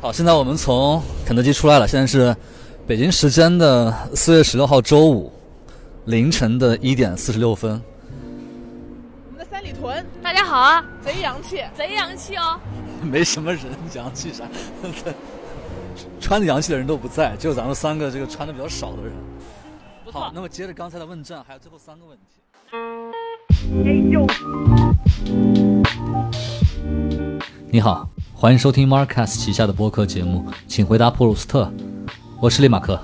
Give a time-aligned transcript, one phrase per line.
[0.00, 2.34] 好，现在我们从肯德基出来了，现在是
[2.86, 5.32] 北京时间的四月十六号周五
[6.04, 7.82] 凌晨的一点四十六分。
[9.26, 12.60] 我们的三里屯大家好啊，贼洋气，贼洋气哦！
[13.02, 14.44] 没什么人洋气啥，
[16.20, 19.12] 穿的洋气的人都不在，只有咱们三个这个穿的比较少的人。
[20.12, 22.24] 好，那么接着刚才的问战，还有最后三个问题。
[27.70, 31.70] 你好，欢迎收听 Marcas 旗下的播客节目，请回答普鲁斯特。
[32.40, 32.98] 我是利马克。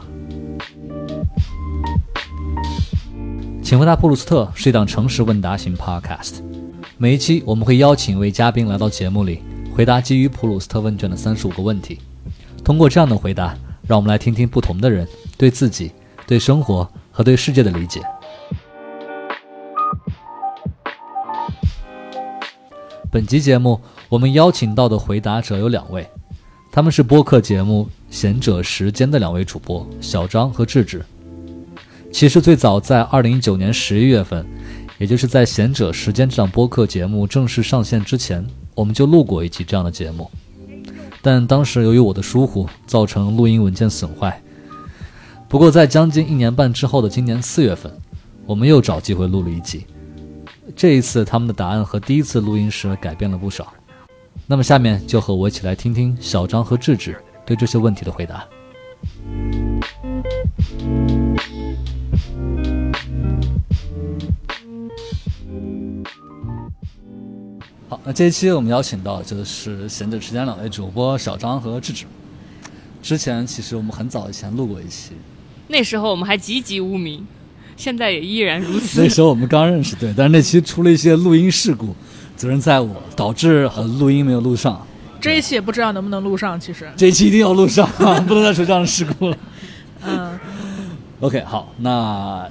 [3.62, 6.43] 请回答普鲁斯特是一档诚实问答型 Podcast。
[6.97, 9.43] 每一期我们会邀请一位嘉宾来到节目里，
[9.77, 12.01] 回答基于普鲁斯特问卷的三十五个问题。
[12.65, 13.55] 通过这样的回答，
[13.87, 15.93] 让我们来听听不同的人对自己、
[16.27, 18.01] 对生活和对世界的理解。
[23.12, 23.80] 本集节目
[24.14, 26.09] 我们邀请到的回答者有两位，
[26.70, 27.84] 他们是播客节目
[28.16, 31.04] 《贤者时间》的两位主播小张和智智。
[32.12, 34.46] 其实最早在二零一九年十一月份，
[34.98, 40.30] 也就是在《贤者时间》这档播客节目正式上线之前，我们就录过一期这样的节目，
[41.21, 44.40] 但当时由于我的疏忽，造成录音文件损坏。
[45.49, 47.93] 不过在将近一年半之后的今年四月份，
[48.46, 49.84] 我们又找机会录了一集。
[50.76, 53.74] 这一次，他们的答案和第一次录音时改变了不少。
[54.46, 58.46] 那么，下面就和我一起来听听小张和智智对这些问题的回答。
[67.88, 72.04] 好，那这一期我们邀请到就是闲着时间两位主播小张和智智。
[73.03, 75.12] 之前其实我们很早以前录过一期，
[75.69, 77.26] 那时候我们还籍籍无名，
[77.78, 79.00] 现在也依然如此。
[79.00, 81.94] 那时候我们刚认识，对，但是那期出了一些录音事故，
[82.37, 84.87] 责任在我，导致呃录音没有录上。
[85.21, 87.88] 这一期也不知道能不能录上，其实，这一期一定要录上，
[88.27, 89.37] 不能再出这样的事故了。
[90.06, 90.38] 嗯
[91.21, 92.47] ，OK，好，那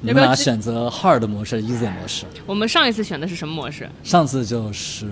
[0.00, 2.24] 你们俩选择 hard 模式、easy 模式？
[2.44, 3.88] 我们上一次选的是什么模式？
[4.02, 5.06] 上次就是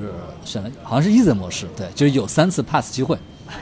[0.44, 3.16] 选了好像是 easy 模式，对，就是有三次 pass 机会。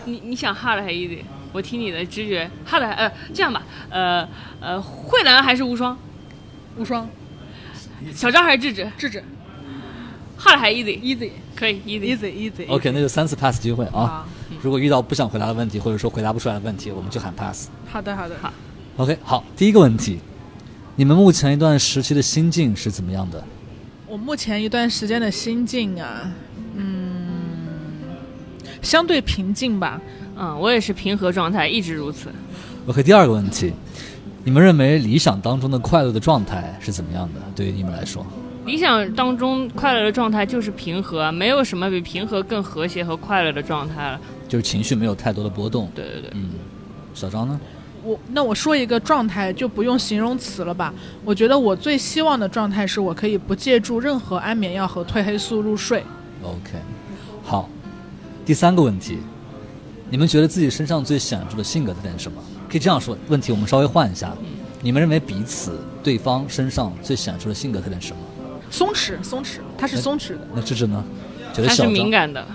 [0.05, 1.19] 你你想 hard 还 easy？
[1.53, 4.27] 我听你的直觉，hard 呃这样吧，呃
[4.61, 5.99] 呃慧兰还是无双？
[6.79, 7.09] 无双
[8.15, 9.25] 小张还是智智智智
[10.39, 12.17] ？hard 还 easy？easy 可以 easy。
[12.17, 12.69] easy easy。
[12.69, 13.91] OK，那就三次 pass 机会啊。
[13.93, 14.29] 好，
[14.63, 17.69] 如果遇到不想回答的问题，或者说回答不出来的问题，我们就喊 pass。
[17.87, 18.37] 好的好的。
[18.41, 18.53] 好
[18.97, 20.19] OK，好，第一个问题，
[20.97, 23.43] 你们目前一段时期的心境是怎么样的？
[24.07, 26.33] 我目前一段时间的心境啊，
[26.75, 26.97] 嗯，
[28.81, 30.01] 相对平静吧。
[30.41, 32.33] 嗯，我也是平和状态，一直如此。
[32.87, 33.73] OK，第二个问题，
[34.45, 37.41] 你们认为理想当中的快乐的状态是怎么样的？
[37.55, 38.25] 对于你们来说，
[38.69, 44.21] 理想当中快乐的状态就是平和啊，没有什么比平和更和谐和快乐的状态了。
[44.47, 45.91] 就是情绪没有太多的波动。
[45.95, 46.51] 对对对，嗯，
[47.15, 47.59] 小张呢？
[48.05, 50.93] 我那我说一个状态就不用形容词了吧？
[51.25, 56.05] 我觉得我最希望的状态是我可以不借助任何安眠药和褪黑素入睡。
[56.43, 56.79] OK，
[57.43, 57.71] 好，
[58.45, 59.17] 第三个问题，
[60.11, 62.39] 你们觉得自己身上最显著的性格特点是什么？
[62.69, 64.31] 可以这样说，问题我们稍微换一下，
[64.83, 68.21] 你们认为彼此对方身上最显著的性格特点是什么？
[68.71, 70.41] 松弛松弛，它是松弛的。
[70.55, 71.05] 那芝芝呢？
[71.55, 72.47] 觉得他是敏感的。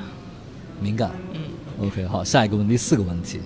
[0.79, 1.11] 敏感。
[1.33, 1.41] 嗯。
[1.87, 3.39] OK，好，下一个问题，四个问题。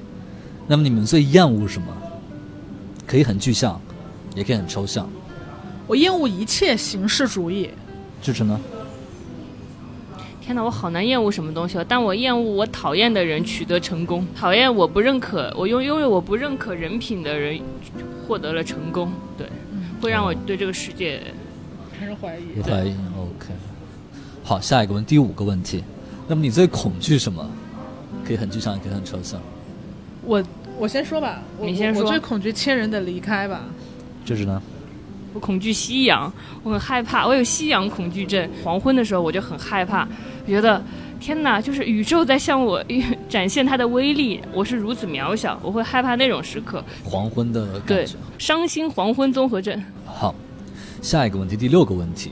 [0.68, 1.88] 那么你们最厌恶什么？
[3.06, 3.80] 可以很具象，
[4.36, 5.10] 也可以很抽象。
[5.88, 7.70] 我厌恶一切形式主义。
[8.22, 8.60] 智智呢？
[10.42, 11.86] 天哪，我好难厌恶什么东西哦！
[11.88, 17.60] 但我厌恶我讨厌的人取得成功，讨厌我不认可我拥拥有我不认可人品的人
[18.26, 19.48] 获得了成功，对，
[20.02, 21.22] 会让我对这个世界
[21.98, 22.90] 产生怀疑有怀疑。
[23.18, 23.54] OK。
[24.44, 25.84] 好，下一个问，第五个问题。
[26.28, 27.50] 那么你最恐惧什么？
[28.26, 29.40] 可以很具象，也可以很抽象。
[30.24, 30.44] 我
[30.78, 33.62] 我先说吧，我你先说我最恐惧亲人的离开吧。
[34.26, 34.62] 就是呢？
[35.34, 36.32] 我恐惧夕阳，
[36.64, 38.50] 我很害怕，我有夕阳恐惧症。
[38.64, 40.08] 黄昏的时候我就很害怕，
[40.46, 40.82] 觉得
[41.20, 42.84] 天哪，就是宇宙在向我
[43.30, 46.84] 展现它的威力，我是如此渺小，我会害怕那种时刻。
[47.04, 48.08] 黄昏的感对。，
[48.38, 49.82] 伤心黄昏综合症。
[50.06, 50.34] 好，
[51.08, 52.32] 下一个问题，第六个问题，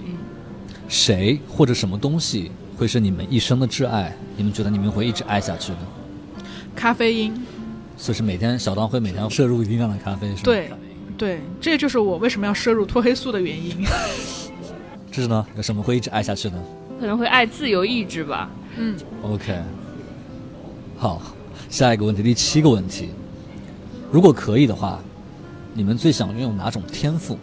[0.89, 4.13] 谁或者什么东西会是你们一生的挚爱？
[4.36, 5.77] 你们觉得你们会一直爱下去的？
[6.75, 7.33] 咖啡因，
[7.95, 10.39] 所以是每天小当会每天摄入一定量的咖啡，是吗？
[10.44, 10.69] 对
[11.18, 13.77] 对，这就是我为什么要摄入褪黑素的原因。
[15.10, 16.62] 这是呢，有什么会一直爱下去呢
[17.00, 18.51] 可能会爱自由意志吧。
[18.75, 19.57] 嗯，？OK，
[20.98, 21.21] 好，
[21.69, 23.12] 下一个问题，第七个问题，
[24.12, 25.00] 如果可以的话，
[25.74, 27.39] 你们最想拥有哪种天赋？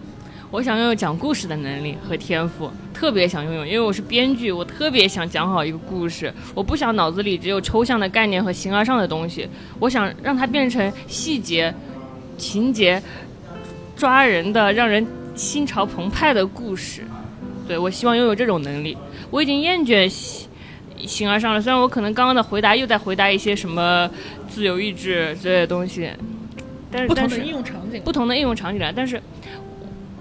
[0.53, 11.73] 我想拥有讲故事的能力和天赋，特别想拥有，因为我是编剧，我特别想讲好一个故事，我不想脑子里只有抽象的概念和形而上的东西，我想让它变成细节、
[12.37, 13.03] 情节
[13.97, 17.03] 抓人的，让人心潮澎湃的故事。
[17.67, 18.95] 对我希望拥有这种能力，
[19.31, 20.47] 我已经厌倦形
[21.07, 21.63] 形而上了。
[21.63, 24.11] 虽然我可能刚刚的回答又在回答一些什么
[24.51, 26.11] 自由意志之类的东西，
[26.91, 28.03] 但是不同的应用场景。
[28.05, 29.21] 不同的应用场景来，但是，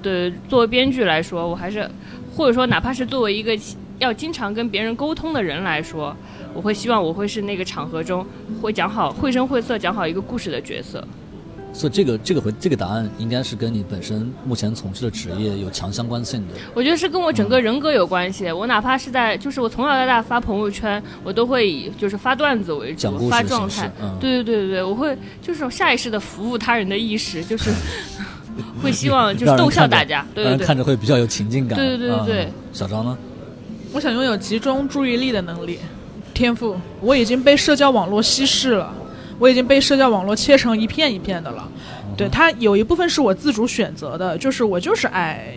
[0.01, 1.89] 对作为编剧来说，我还是
[2.35, 3.57] 或者说哪怕是作为一个
[3.99, 6.15] 要经常跟别人沟通的人来说，
[6.53, 8.25] 我会希望我会是那个场合中
[8.61, 11.05] 会讲好绘声绘色讲好一个故事的角色。
[11.73, 16.55] 所以这个这个回这个答案应该是跟你本身目前从事的职业有强相关性的。
[16.73, 18.51] 我觉得是跟我整个人格有关系。
[18.51, 23.89] 我哪怕是在，就是我从小到大发朋友圈，我都会以就是发段子为主，讲故事发状态
[24.19, 27.71] 对对对对对，我会就是有下意识的服务他人的意识，就是
[28.81, 30.25] 会希望就是逗笑大家。
[30.33, 31.77] 对对对看着会比较有情境感。
[31.77, 33.17] 对对对对对嗯小张呢？
[33.93, 35.79] 我想拥有集中注意力的能力，
[36.33, 36.77] 天赋。
[37.01, 38.93] 我已经被社交网络稀释了，
[39.37, 41.67] 我已经被社交网络切成一片一片的了。
[42.15, 45.53] 对它有一部分是我自主选择的，就是我就是爱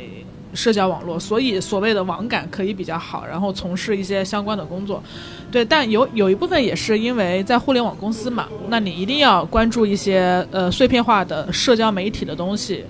[0.54, 5.02] 社交网络，所以所谓的网感可以比较好，然后从事一些相关的工作。
[5.50, 12.84] 对，但有有一部分也是因为在互联网公司嘛，那你一定要关注一些呃碎片化的社交媒体的东西。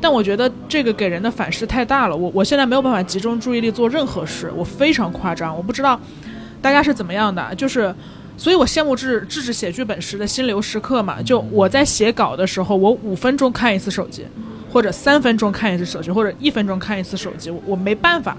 [0.00, 6.00] 但我觉得这个给人的反噬太大了，我我现在没有办法集中注意力做任何事，我非常夸张，我不知道
[6.60, 7.94] 大家是怎么样的，就是，
[8.36, 14.24] 所以我羡慕智智智写剧本时的心流时刻嘛，就我在写稿的时候，我五分钟看一次手机，
[14.72, 18.36] 或者三分钟看一次手机，或者一分钟看一次手机，我我没办法，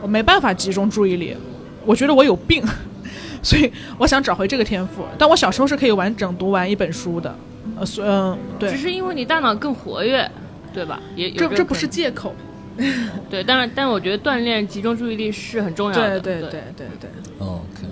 [0.00, 1.36] 我没办法集中注意力，
[1.84, 2.64] 我觉得我有病，
[3.42, 7.36] 所以我想找回这个天赋，但我小时候是可以完整读完一本书的，
[7.76, 10.28] 呃，所嗯、对只，是因为你大脑更活跃，
[10.72, 10.98] 对吧？
[11.14, 12.34] 也这这不是借口。
[13.28, 16.18] 对，但是，但我觉得锻炼集中注意力是很重要的。
[16.18, 17.84] 对对对对对，OK，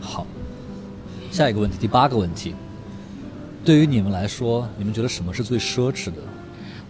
[0.00, 0.26] 好，
[1.30, 2.52] 下一个问题，第八个问题，
[3.64, 6.14] 对于你们来说，你们觉得什么是最奢侈的？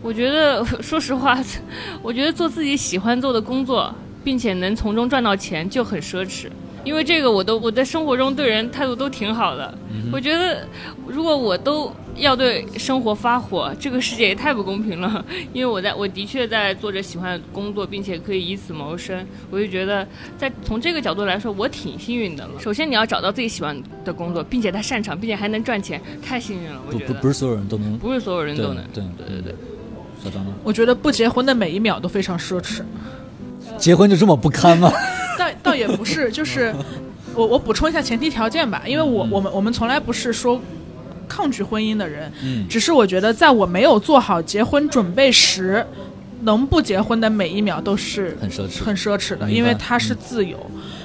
[0.05, 1.43] 我觉得， 说实话，
[2.03, 3.93] 我觉得做自己喜欢做的工作，
[4.23, 6.49] 并且能从中赚到钱就很奢侈。
[6.85, 9.73] 因为这个，我都我在生活中对人态度都挺好的。
[10.13, 10.69] 我觉得，
[11.09, 15.25] 如果我都要对生活发火，这个世界也太不公平了。
[15.55, 22.51] 因为我在我的确在做着喜欢的工作，并且可以以此谋生，我就觉得，在从这个角度来说，我挺幸运的了。
[22.61, 23.75] 首先，你要找到自己喜欢
[24.05, 26.79] 的工作，并且他擅长，并且还能赚钱，太幸运了。
[26.87, 27.97] 我觉得不不不是所有人都能。
[27.97, 28.85] 不是所有人都能。
[28.93, 29.55] 对对对对。
[30.25, 30.53] 小张呢？
[30.65, 32.81] 我觉得不结婚的每一秒都非常奢侈。
[33.77, 34.91] 结婚就这么不堪吗？
[35.39, 36.75] 倒倒也不是，就是
[37.35, 40.61] 我我补充一下前提条件吧，因为我我们我们从来不是说
[41.29, 45.85] 抗拒婚姻的人，嗯只是我觉得在我没有做好结婚准备时，
[46.43, 50.59] 能不结婚的每一秒都是很奢侈很奢侈的，因为它是自由，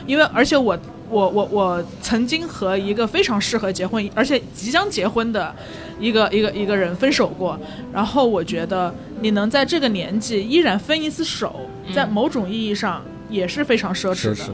[0.08, 0.78] 因为而且我。
[1.10, 5.54] 我我我曾经和一个非常适合结婚，而且即将结婚的
[6.00, 7.60] 一个一个一个人分手过，
[7.92, 11.62] 然后我觉得你能在这个年纪依然分一次手，
[11.94, 14.54] 在某种意义上也是非常奢侈的。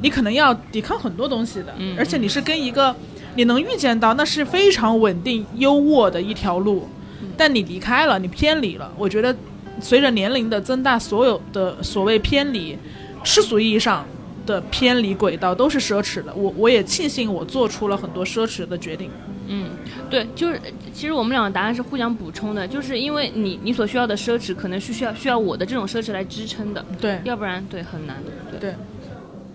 [0.00, 1.96] 你可能要抵抗很多东西的，嗯。
[1.98, 2.94] 而且你是跟一个
[3.34, 6.88] 你能预见到那是非常稳定优渥的一条路，
[7.36, 8.92] 但你离开了，你偏离了。
[8.96, 9.34] 我觉得
[9.80, 12.78] 随着年龄的增大，所有的所谓偏离，
[13.24, 14.06] 世俗意义上
[14.48, 16.34] 的偏离轨道都是奢侈的。
[16.34, 19.10] 我我也庆幸我做出了很多奢侈的决定。
[19.46, 19.68] 嗯，
[20.10, 20.60] 对，就是
[20.92, 28.16] 其实我们两个答案是互相补充的，就是因为你你所需要的奢侈，可能是需要需要我的这种奢侈来支撑的，对要不然对很难。
[28.50, 28.74] 对，对，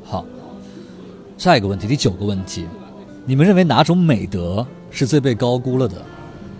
[0.03, 0.25] 好。
[1.37, 2.65] 下一个问题，第九个问题，
[3.25, 5.95] 你们认为哪种美德是最被高估了的？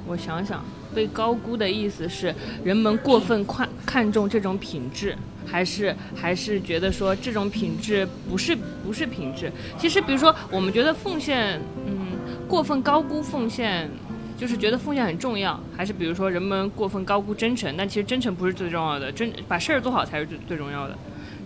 [0.06, 9.52] 我想想，被高估的意思是人们过分看看重这种品质，还是还是觉得说这种品质不是不是品质？
[9.78, 12.08] 其实比如说我们觉得奉献，嗯，
[12.48, 13.90] 过分高估奉献。
[14.36, 20.98] 就是觉得奉献很重要，还是比如说人们过分高估真诚，但其实真诚不是最重要的，真把事儿做好才是最最重要的。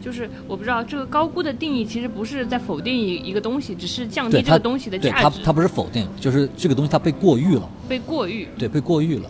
[0.02, 8.48] 就是我不知道这个高估的定义，其实不是在否定一一个东西，只是降低这个东西的价值，它它不是否定，就是这个东西它被过誉了，被过誉。
[8.58, 9.30] 对，被过誉了。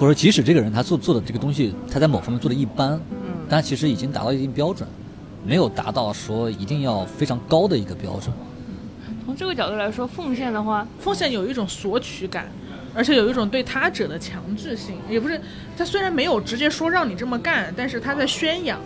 [0.00, 3.18] 或者即使这个人他做做的这个东西，他在某方面做的一般，嗯
[3.50, 4.88] 但其实已经达到一定标准，
[5.44, 8.34] 没有达到说一定要非常高的一个标准。
[9.26, 12.50] 从这个角度来说，奉献的话，奉献有一种索取感，
[12.94, 15.38] 而且有一种对他者的强制性，也不是
[15.76, 18.80] 他虽然没有直接说让你这么干，但是他在宣扬。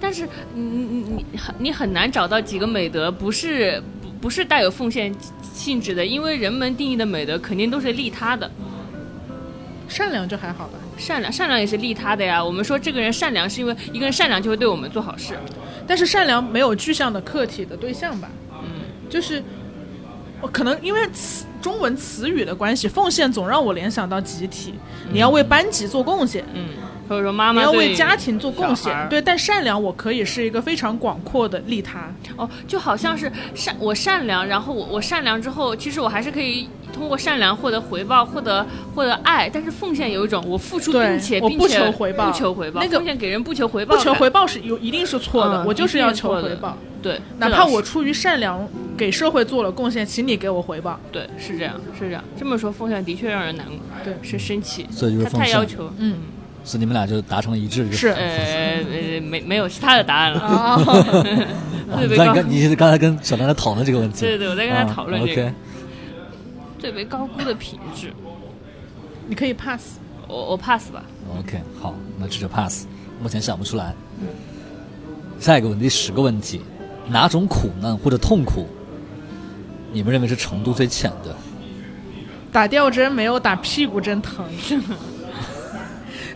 [0.00, 5.14] 但是你你你很你很难找到几个美德不是不不是带有奉献
[5.54, 8.50] 性质的，因为人们定义的美德肯定都是利他的。
[9.88, 10.78] 善良就还好吧。
[10.96, 12.42] 善良，善良也是利他的呀。
[12.42, 15.34] 我们说这个人善良，是因为一个人善良就会对我们做好事。
[15.86, 18.28] 但是善良没有具象的客体的对象吧？
[18.62, 19.42] 嗯，就是
[20.40, 24.74] 我可能因为词中文词语的关系，奉献总让我联想到集体，
[25.12, 26.68] 你要为班级做贡献，嗯，
[27.08, 28.74] 或者说妈妈你要为家庭做贡。
[28.74, 32.12] 献对，但善良我可以是一个非常广阔的利他。
[32.36, 39.48] 哦，就好像是善，我善良，然后我我善良之后，其实我还是可以通过善良获得回报，获得获得爱。
[39.48, 42.30] 但是奉献有一种我付出并且我不并且求回报。
[42.30, 51.00] 不求回报，那个奉献给人不求回报，不求回报是有一定是错的，嗯我就是要求回报，对，哪怕我出于善良给社会做了贡献，请你给我回报。
[51.10, 53.66] 对是这样是这样，这么说奉献的确让人难
[54.04, 54.14] 对。
[54.22, 54.86] 是生气，
[55.22, 56.18] 他太要求，嗯，
[56.66, 57.90] 所以你们俩就达成了一致。
[57.92, 60.40] 是呃呃没没有其他的答案了，
[61.88, 64.20] 啊，你刚你刚才跟小丹在讨论这个问题。
[64.22, 65.52] 对对，我在跟他讨论这个、
[66.78, 68.12] 最为高估的品质，
[69.28, 69.98] 你可以 pass。
[70.26, 71.04] 我我 pass 吧。
[71.38, 72.84] OK，好，那这就 pass。
[73.22, 73.94] 目前想不出来。
[75.38, 76.60] 下一个问题，十个问题，
[77.08, 78.66] 哪种苦难或者痛苦，
[79.92, 81.36] 你们认为是程度最浅的？
[82.50, 84.44] 打吊针没有打屁股针疼，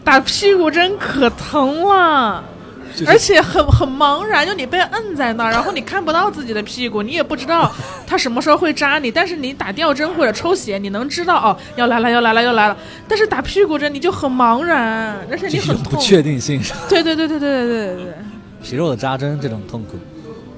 [0.04, 2.45] 打屁股针可疼了。
[2.92, 7.71] 就是而且很很茫然，就你被摁在那儿，然后你看不到自己的屁股，你也不知道
[8.04, 9.12] 他什么时候会扎你。
[9.12, 12.76] 但是你打吊针或者抽血，你能知道哦，要来了，要来了，要来了。
[13.07, 15.92] 但是打屁股针你就很茫然，而且你很痛。
[15.92, 18.14] 不确定性，对对对对对对对对对，
[18.61, 19.97] 皮肉的扎针这种痛苦，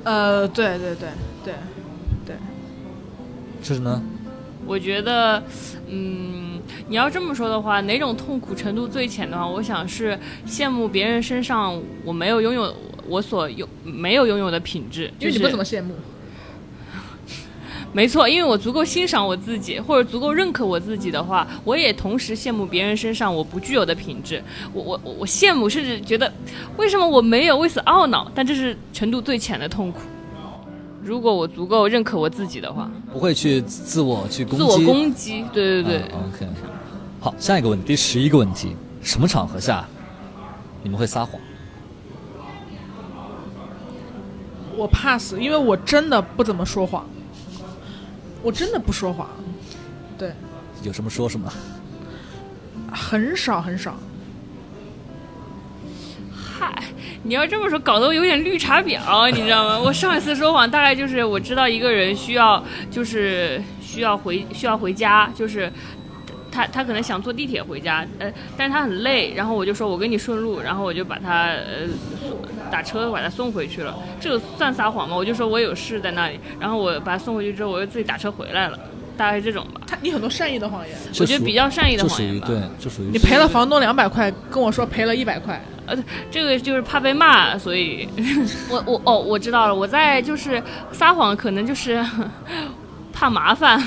[0.04, 1.08] 呃，对对对
[1.44, 1.54] 对
[2.24, 2.36] 对，
[3.62, 4.02] 就是呢，
[4.64, 5.42] 我觉得，
[5.88, 6.51] 嗯，
[6.88, 12.74] 你要这么说的话，哪种痛苦程度最浅的话，我想是羡慕别人身上我没有拥有
[13.08, 15.94] 我所有没有拥有的品质，就是因为你不怎么羡慕。
[17.94, 24.42] 没错，因为我足够欣赏我自己，或者足够认可我自己的话，我也同时羡慕别人身上我不具有的品质。
[24.72, 26.32] 我我我我羡慕，甚至觉得
[26.78, 28.32] 为什么我没有，为此懊恼。
[28.34, 30.00] 但这是程度最浅的痛苦。
[31.02, 34.64] 如果我足够认可我自己的话，不会去自我去攻击。
[34.64, 36.48] 自我攻击，对对对，啊 OK，
[37.20, 39.84] 好，下一个问题，第十一个问题，什么场合下
[40.82, 41.40] 你们会撒谎？
[44.76, 47.04] 我 pass，因为我真的不怎么说谎，
[48.42, 49.28] 我真的不说谎，
[50.16, 50.32] 对，
[50.82, 51.52] 有什么说什么？
[52.92, 53.96] 很少很少。
[56.62, 56.72] 嗨，
[57.24, 59.80] 你要这么说，搞得我有点绿茶婊， 你知道吗？
[59.80, 65.68] 我上一次说谎大概就是我知道一个人需要，就是需要回需要回家，就是
[66.52, 71.88] 他他可能想坐地铁回家，呃，但是他很累，然后我就说我给你顺路，然后我就把他呃
[72.20, 72.38] 送
[72.70, 75.16] 打车把他送回去了，这个算撒谎吗？
[75.16, 78.78] 我就说我有事在那里，然后我把他送回去之后，我又自己打车回来了，
[79.16, 79.80] 大概是这种吧。
[79.84, 82.46] 他你很多善意的谎言，我觉得比较善意的谎言吧。
[82.46, 85.96] 对，这属于你赔了房东两百块，跟我说赔了一百块，呃，
[86.30, 88.08] 这个就是怕被骂，所以
[88.70, 90.62] 我我哦，我知道了，我在就是
[90.92, 92.04] 撒谎，可能就是
[93.12, 93.80] 怕麻烦，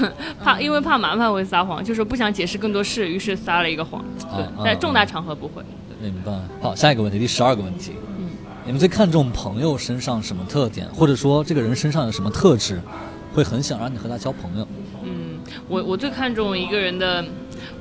[0.43, 4.03] 怕因为怕麻烦会撒谎，就是不想解释更多事，于是撒了一个谎。
[4.19, 5.63] 对啊，在啊重大场合不会。
[6.01, 6.31] 明白。
[6.61, 7.93] 好，下一个问题，第十二个问题，
[8.65, 12.79] 你们最看重朋友身上什么特点，或者说这个人身上有什么特质，
[13.33, 14.67] 会很想让你和他交朋友？
[15.03, 17.23] 嗯我我最看重一个人的，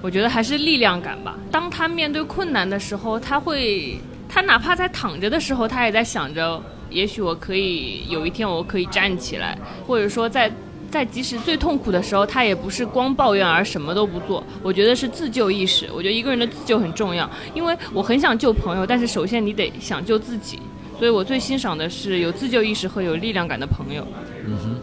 [0.03, 1.37] 我觉得还是力量感吧。
[1.51, 3.99] 当他面对困难的时候，他会，
[4.29, 10.51] 他哪怕在躺着的时候，他也在想着，也许我可以有一天我可以站起来，或者说在。
[10.91, 14.45] 在即使最痛苦的时候，他也不是光抱怨而什么都不做。
[14.63, 15.89] 我觉得是自救意识。
[15.93, 20.61] 我觉得一个人的自救很重要，因为我很想救朋友，但是首先你得想救自己。
[20.97, 24.07] 所以我最欣赏的是有自救意识和有力量感的朋友。
[24.47, 24.81] 嗯哼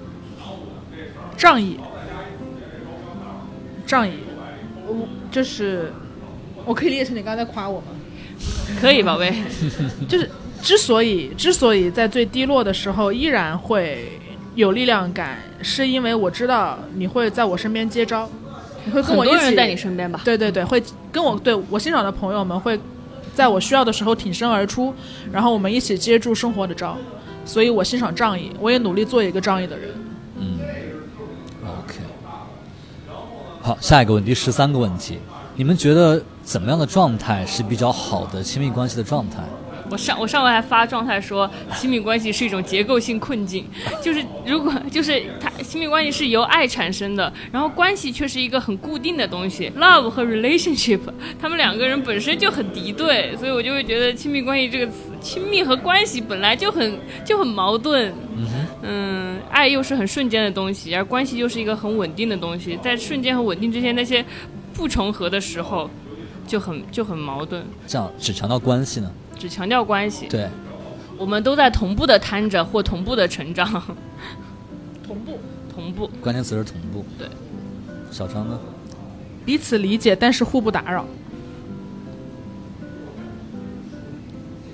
[1.38, 1.80] 仗义，
[3.88, 4.12] 仗义，
[4.92, 5.92] 我就是
[6.66, 7.88] 我可以理解成你刚才在夸我吗？
[8.80, 9.34] 可以，宝贝。
[10.08, 10.30] 就是
[10.62, 14.20] 之所以之所以在最低落的时候依然会
[14.56, 18.30] 有力量感，是因为我知道你会在我身边接招，
[18.86, 20.22] 你会跟我一起在你身边吧？
[20.24, 20.82] 对对对，会
[21.12, 22.80] 跟我对我欣赏的朋友们会
[23.34, 24.94] 在我需要的时候挺身而出，
[25.32, 26.98] 然后我们一起接住生活的招，
[27.46, 29.90] 所以我欣赏仗义，我也努力做一个仗义的人。
[33.64, 35.20] 好，下一个问题，十三个问题，
[35.56, 39.44] 你们觉得怎么样的状态是比较好的亲密关系的状态？
[39.92, 43.66] 我上我上回还发状态说，亲密关系是一种结构性困境，
[44.02, 51.02] 就是如果就是它亲密关系是由爱产生的，然后关系却是一个很固定的东西，love 和 relationship，
[51.40, 58.14] 他们两个人本身就很敌对，所以我就会觉得亲密关系这个词，亲密和关系本来就很就很矛盾。
[58.84, 64.26] 嗯，爱又是很瞬间的东西，而关系又是一个很稳定的东西，在瞬间和稳定之间那些
[64.74, 65.90] 不重合的时候，
[66.48, 69.12] 就很就很矛盾，这样只强调关系呢？
[69.42, 70.28] 只强调关系。
[70.28, 70.48] 对，
[71.18, 73.66] 我们都在同步的摊着或同步的成长，
[75.04, 75.40] 同步，
[75.74, 76.08] 同步。
[76.22, 77.04] 关键词是同步。
[77.18, 77.28] 对，
[78.12, 78.60] 小张呢？
[79.44, 81.04] 彼此理解，但是互不打扰。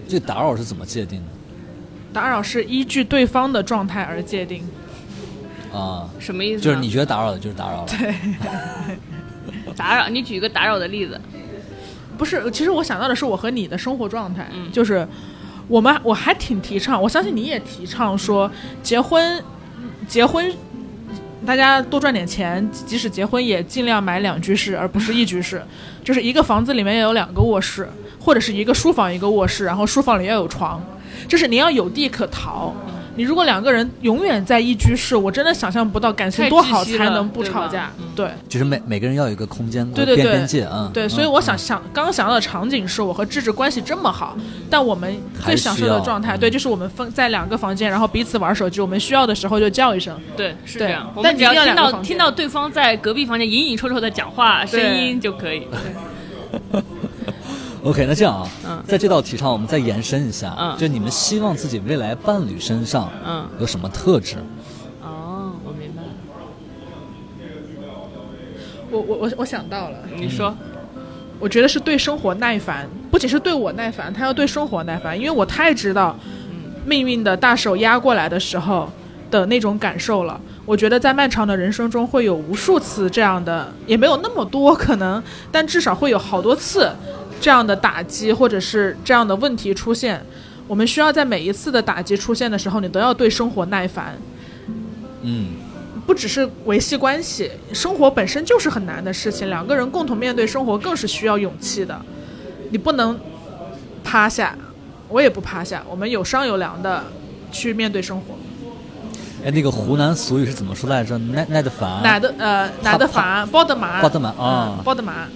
[0.06, 1.28] 这打扰是怎么界定的？
[2.12, 4.68] 打扰是依据对方的状态而界定。
[5.72, 6.62] 啊，什么意思呢？
[6.62, 7.88] 就是你觉得打扰的，就是打扰了。
[7.88, 8.14] 对
[9.78, 11.20] 打扰，你举一个打扰的例子。
[12.18, 15.08] 不是，其实我想到的是我和你的生活状态，嗯就是
[15.68, 18.50] 我们我还挺提倡，我相信你也提倡说
[18.82, 19.44] 结婚，
[20.08, 20.54] 结婚
[21.46, 25.62] 大家多赚点钱，即使结婚也尽量买两居室，而不是一居室，
[26.04, 27.88] 就是一个房子里面要有两个卧室，
[28.20, 30.82] 或者是一个书房一个卧室，然后书房里要有床，
[31.28, 32.74] 就是你要有地可逃。
[33.18, 37.92] 你如果两个人永远在一居室，我真的想象不到感情多好才能不吵架。
[37.98, 40.90] 嗯对，就是每每个人要有一个空间对对对边边界啊。
[40.94, 44.38] 对，嗯所以我想想，刚刚想到的场景是我和智智关系这么好，
[44.70, 50.16] 但我们最享受的状态，对，就是我们分在两个房间，然后彼此玩手机，我们需要的时候就叫一声。
[50.36, 51.12] 对，是这样。
[51.24, 55.68] 但你要们只要听到听到对方在隔壁房间隐隐绰绰的讲话声音就可以。
[57.88, 64.36] OK，那这样啊，嗯在这道题上我们再延伸一下，嗯就你们希望自己未来伴侣身上嗯，有什么特质？
[65.02, 66.10] 哦，我明白了。
[68.92, 70.54] 我我我我想到了，你说，
[71.40, 76.14] 我觉得是对生活耐烦，不仅是对我耐烦，他要对生活耐烦，因为我太知道
[76.86, 78.90] 命运的大手压过来的时候
[79.32, 80.38] 的那种感受了。
[80.66, 86.92] 我觉得在漫长的人生中会有无数次这样的，也没有那么多可能，但至少会有好多次
[87.40, 90.22] 这样的打击或者是这样的问题出现。
[90.68, 94.18] 我们需要在每一次的打击出现的时候，你都要对生活耐烦。
[95.22, 95.52] 嗯，
[96.06, 102.00] 不只是维系关系，生活本身就是很难的事情，两个人共同面对生活更是需要勇气的。
[102.70, 103.18] 你不能
[104.04, 104.58] 趴下，
[105.08, 107.04] 我也不趴下，我们有商有量的
[107.52, 108.37] 去面对生活。
[109.46, 111.18] 哎，那个湖南俗语是怎么说来着？
[111.18, 115.30] 耐耐得烦，奶的呃，奶得烦，包得满，包得满啊嗯包得满，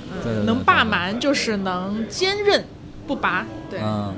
[0.45, 2.65] 能霸蛮就是能坚韧
[3.07, 4.13] 不拔，对，嗯，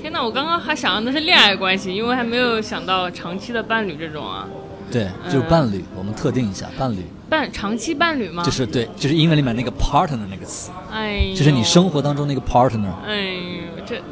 [0.00, 4.46] 天哪，我刚刚还想的是恋爱关系，因为还没有想到长期的伴侣这种啊。
[4.90, 8.42] 对，就是伴侣，我们特定一下伴侣，伴长期伴侣吗？
[8.42, 12.90] 就是对，就是英文里面那个 partner 那个词，哎呦，就是你生活当中那个 partner。
[13.06, 14.02] 哎呦，这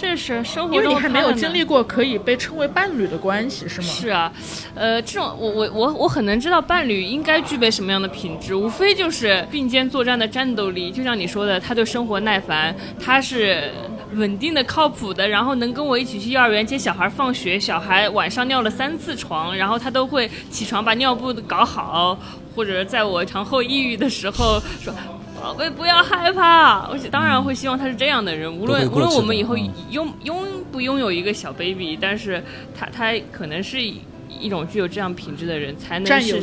[0.00, 3.86] 这是生活因为中你还没有经历过可以被称为伴侣的关系，是吗？
[3.88, 4.32] 是啊，
[4.76, 13.72] 呃，这种我我我我很能知道伴侣应该具备什么样的品质，无非就是并肩作战的战斗力，就像你说的，他对生活耐烦，他是
[14.14, 22.16] 稳定的、靠谱的，然后能跟我一起去幼儿园接小孩放学，小孩晚上尿了三次床，然后他都会起床把尿布搞好，
[22.54, 24.94] 或者在我产后抑郁的时候说。
[25.38, 26.88] 宝贝，不要害怕。
[26.88, 32.42] 我当然会希望他是这样的人，无论无论我们以后嗯拥拥不拥有一个小 baby，但是
[32.78, 36.40] 他他可能是一种具有这样品质的人，才能是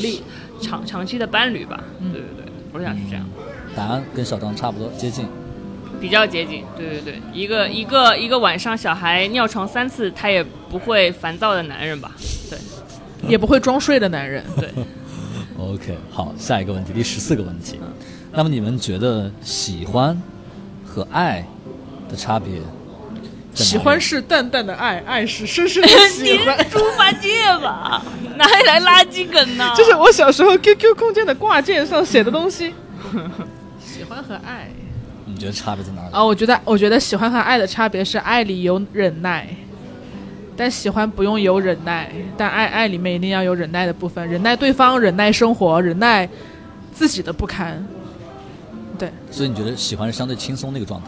[0.61, 1.83] 长长期的伴侣吧。
[1.99, 3.25] 对对对，我想是这样，
[3.75, 5.25] 答案跟小张差不多接近。
[6.01, 6.63] 比较接近。
[6.75, 12.11] 对对对，一个一个一个晚上小孩尿床三次，他也不会烦躁的男人吧？
[12.49, 12.59] 对
[13.29, 14.43] 也不会装睡的男人。
[14.57, 14.69] 对，
[15.57, 17.79] OK，好，下一个问题，第十四个问题。
[18.35, 20.19] 那么你们觉得喜欢
[20.85, 21.45] 和爱
[22.09, 23.63] 的差别在哪里？
[23.63, 26.57] 喜欢是淡淡的爱，爱是深深的 喜欢。
[26.69, 27.29] 猪八戒
[27.61, 28.03] 吧，
[28.35, 29.71] 哪里来垃圾梗呢？
[29.75, 32.73] 这是我小时候 QQ 空间的挂件上写的东西。
[33.79, 34.67] 喜欢和爱
[35.23, 36.09] 你觉得差别在哪里？
[36.11, 39.47] 啊，我觉得，我觉得喜欢和爱的差别是爱里有忍耐，
[40.57, 46.27] 但喜欢不用有忍耐，但爱爱里面一定要有忍耐的部分，忍耐对方，忍耐生活，忍耐
[46.91, 47.81] 自己的不堪。
[48.97, 51.07] 对，所以你觉得喜欢是相对轻松的一个状态？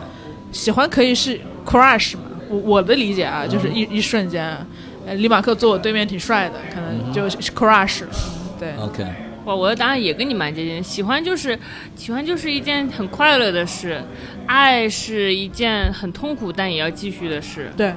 [0.52, 4.58] 喜欢可以是 crush 嘛，我我的理解啊，就是一、一瞬间，
[5.06, 8.10] 呃，李马克坐我对面挺帅的，可能就是 crush 了。
[8.58, 9.06] 对，OK，
[9.46, 10.82] 哇，我的答案也跟你蛮接近。
[10.82, 11.58] 喜欢就是
[11.96, 14.02] 喜欢就是一件很快乐的事，
[14.46, 17.70] 爱是一件很痛苦但也要继续的事。
[17.76, 17.94] 对，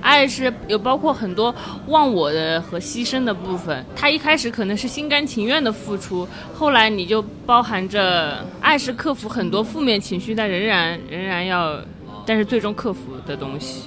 [0.00, 1.54] 爱是有包括很多
[1.88, 3.84] 忘我的和牺牲的部分。
[3.94, 11.78] 他一开始可能是心甘情愿的付出，后来你就包含着爱是克服很多负面情绪，但仍然仍然要，
[12.26, 13.84] 但是最终克服的东西。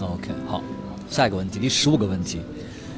[0.00, 0.62] OK，好，
[1.08, 2.40] 下一个问题，第十五个问题，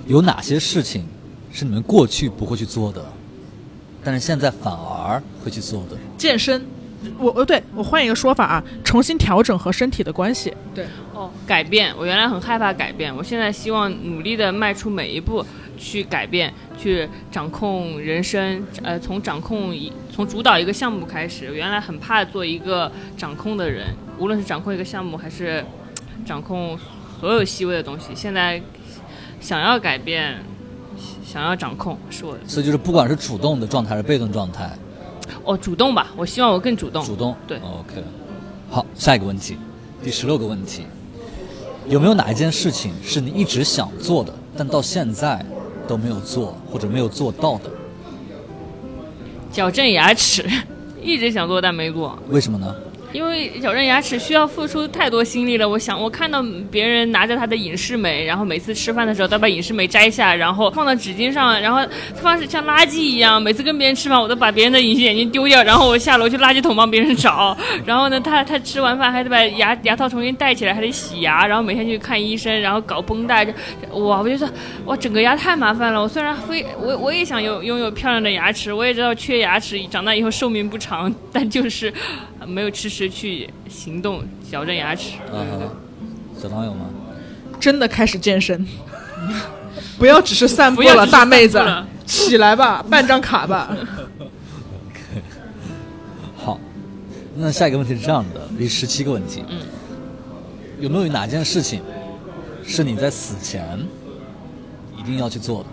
[0.06, 1.06] 有哪些事情
[1.50, 3.04] 是你们过去不会去做的，
[4.04, 5.96] 但是现在反而会去做的？
[6.18, 6.62] 健身，
[7.18, 10.52] 我呃，对我换一个说法啊，重新调整和身体的关系。
[10.74, 10.84] 对，
[11.20, 15.44] 哦，改变，我原来很害怕改变，我现在希望努力的迈出每一步，
[15.76, 18.64] 去改变，去掌控人生。
[18.82, 25.62] 呃，从掌控一从主导一个项目开始，原来很怕做一个掌控的人，无论是掌控一个项目还是
[26.24, 26.78] 掌控
[27.20, 28.14] 所有细微的东西。
[28.14, 28.58] 现在
[29.42, 30.38] 想要改变，
[31.22, 34.70] 想要掌控，是我的所以就是不管是主动的状态还是被动状态，
[35.44, 37.04] 哦主动吧，我希望我更主动。
[37.04, 38.02] 主动对，OK。
[38.70, 39.58] 好，下一个问题，
[40.02, 40.84] 第十六个问题，
[41.90, 45.44] 有没有哪一件事情是你一直想做的，但到现在
[45.88, 47.70] 都没有做或者没有做到的？
[49.52, 50.48] 矫正牙齿，
[51.02, 52.16] 一直想做但没做。
[52.28, 52.72] 为什么呢？
[53.12, 55.68] 因为矫正牙齿需要付出太多心力了。
[55.68, 61.80] 我想，我看到别人拿着他的隐适美，然后每次吃饭的时候他把隐适美摘下，然后放到纸巾上，然后
[62.14, 63.42] 放是像垃圾一样。
[63.42, 67.56] 每次跟别人吃饭，我都把别人的隐形眼镜丢掉，然后我下楼去垃圾桶帮别人找。
[67.84, 73.44] 然后呢，他他吃完饭还得把牙牙套重新戴起来，还得洗牙，然后每天去看医生，然后搞绷带。
[73.92, 74.48] 哇，我就说
[74.84, 76.00] 哇，整个牙太麻烦了。
[76.00, 81.92] 我虽然非我我也想有拥有漂亮的牙齿，我也知道缺牙齿长大以后寿命不长，但就是
[82.46, 85.16] 没有迟迟去行动矫正牙齿。
[85.32, 85.70] 啊哈，
[86.40, 86.86] 小唐有吗？
[87.60, 88.66] 真的开始健身，
[89.98, 91.62] 不要只是散步了，大妹子
[92.06, 93.76] 起来吧，办张卡吧。
[96.36, 96.58] 好，
[97.36, 99.58] 那下一个问题是这样的，第十七个问题，嗯，
[100.80, 101.82] 有没有哪件事情
[102.64, 103.78] 是你在死前
[104.98, 105.68] 一定要去做的？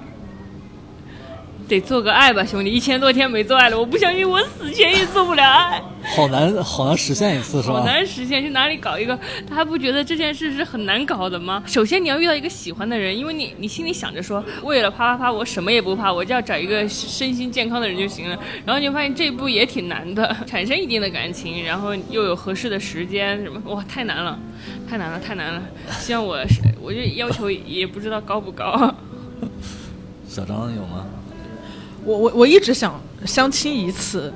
[1.67, 2.71] 得做个爱吧，兄弟！
[2.71, 5.81] 一千多天没做爱了，我不相信我死前也做不了爱，
[6.15, 7.79] 好难，好难实现一次是吧？
[7.79, 8.41] 好难实现。
[8.41, 9.17] 去哪里搞一个？
[9.49, 11.61] 他还不觉得这件事是很难搞的吗？
[11.65, 18.37] 首先你要遇到一个喜欢的人，因为你你心里想着说，为了啪啪啪，我什么也不怕，我就要找一个身心健康的人就行了。
[18.65, 24.39] 然后你就发现这一步也挺难的， 产生一定的感情，然后又有合适的时间，什么哇，太难了，
[24.89, 25.61] 太难了，太难了。
[25.99, 28.95] 希望我是，我就要求也不知道高不高。
[30.29, 31.05] 小张有吗？
[32.07, 34.33] 我我我一直想相亲一次，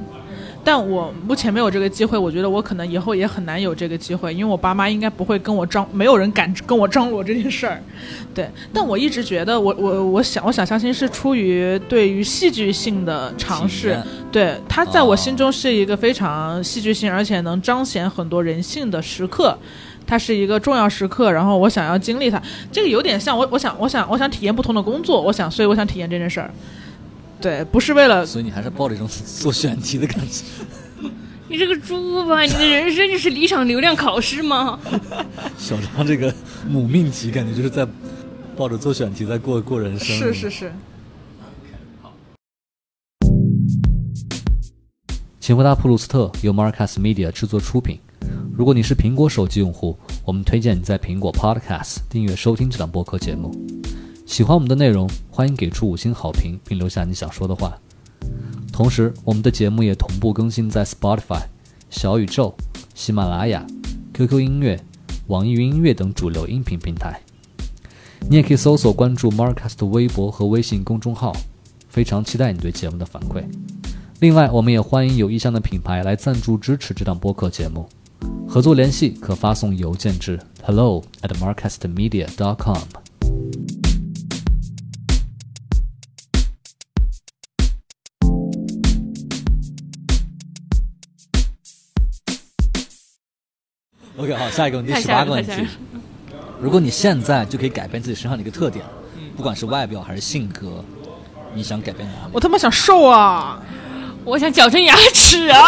[0.61, 2.17] 但我目前没有这个机会。
[2.17, 7.81] 我觉得我可能以后也很难有这个机会，因为我爸妈应该不会跟我张，没有人敢跟我张罗这件事儿。
[8.35, 13.97] 对，但我一直觉得我我我想我想相亲是出于对于戏剧性的尝试，
[14.33, 19.57] 对它在哦我心中是一个非常戏剧性，而且能彰显很多人性的时刻。
[20.05, 26.51] 它是一个重要时刻，然后我想要经历它，这个有点像我，我想，我想，我想体验不同的工作，我想，所以我想体验这件事儿。
[27.41, 30.43] 对，不是为了所以你还是抱着一种做选题的感觉。
[31.49, 34.79] 你这个猪吧，你的人生就是离场流量考试吗？
[35.57, 36.33] 小张这个
[36.69, 37.85] 母命题，感觉就是在
[38.55, 40.15] 抱着做选题在过过人生。
[40.17, 40.71] 是是是，
[45.39, 47.99] 请回答普鲁斯特由 Marcus Media 制作出品。
[48.55, 53.51] 如果你是苹果手机用户，我们推荐你在苹果 Podcast 订阅收听这档播客节目。
[54.31, 57.77] 喜欢我们的内容，欢迎给出五星好评，并留下你想说的话。
[58.71, 61.41] 同时，我们的节目也同步更新在 Spotify、
[61.89, 62.55] 小宇宙、
[62.95, 63.67] 喜马拉雅、
[64.13, 64.81] QQ 音乐、
[65.27, 67.19] 网易云音乐等主流音频平台。
[68.29, 71.35] 你也可以搜索关注 Marcus 的微博和微信公众号。
[71.89, 73.43] 非常期待你对节目的反馈。
[74.21, 77.85] 另外，我们也欢迎有意向的品牌来赞助支持这档播客节目。
[78.47, 83.10] 合作联系可发送邮件至 hello at marcastmedia.com。
[94.21, 95.65] OK，好，下一个问题，十八个问题。
[96.59, 98.85] 如果你现在就可以改变自己身上的一个特点，
[99.35, 100.85] 不管是外表还是性格，
[101.55, 102.31] 你想改变哪里？
[102.31, 103.59] 我他妈想瘦啊！
[104.23, 105.59] 我想矫正牙齿啊！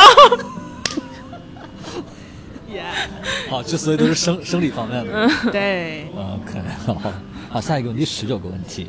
[3.49, 5.29] 好，这所有都是生 生理方面的。
[5.51, 7.11] 对，OK，好，
[7.49, 8.87] 好，下一个问题，十九个问题，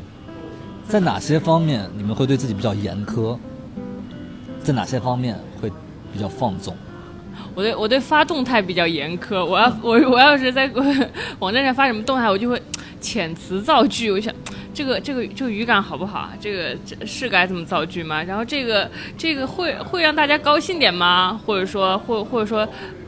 [0.87, 3.35] 在哪些方面你们会对自己比较严苛？
[4.63, 5.71] 在哪些方面会
[6.13, 6.75] 比较放纵？
[7.53, 10.69] 我对我对发动态比较严苛，我要我我要是在
[11.39, 12.61] 网站上发什么动态，我就会
[13.01, 14.11] 遣词造句。
[14.11, 14.33] 我想
[14.73, 16.33] 这个这个这个语感好不好啊？
[16.39, 18.21] 这个这是该这么造句吗？
[18.23, 21.39] 然后这个这个会会让大家高兴点吗？
[21.45, 22.67] 或者说或或者说，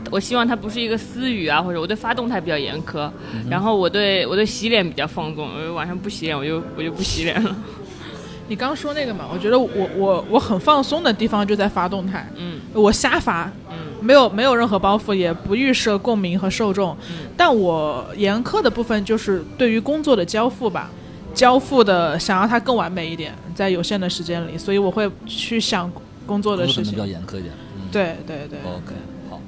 [0.10, 3.10] 我希望它不是一个私语啊，或者我对发动态比较严苛，
[3.50, 7.56] 然后我对我对洗脸比较放纵，我晚上不洗脸我就我就不洗脸了。
[8.50, 13.76] 你刚说那个嘛，我觉得我我我很放松的地方就在发动态，嗯我瞎发，嗯
[14.08, 16.96] 没有没有任何包袱，也不预设共鸣和受众。
[17.10, 20.90] 嗯但我严苛的部分就是对于工作的交付吧，
[21.34, 25.92] 交付的想要它更完美一点，在有限的时间里，所以我会去想
[26.26, 27.06] 工作的事我可能比较。
[27.06, 27.54] 严苛一点。
[27.76, 28.94] 嗯，对对对，OK，
[29.30, 29.42] 好。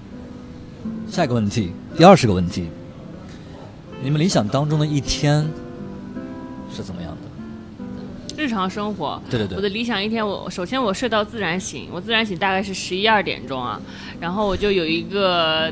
[1.10, 2.68] 下一个问题，第二十个问题，
[4.04, 5.50] 你们理想当中的一天
[6.76, 7.19] 是怎么样的？
[8.40, 9.22] 日常生活。
[9.30, 13.78] 对对对我的理想一天，我首先我睡到自然醒，我自然醒大概是十一二点钟啊，
[14.20, 15.70] 然后我就有一个。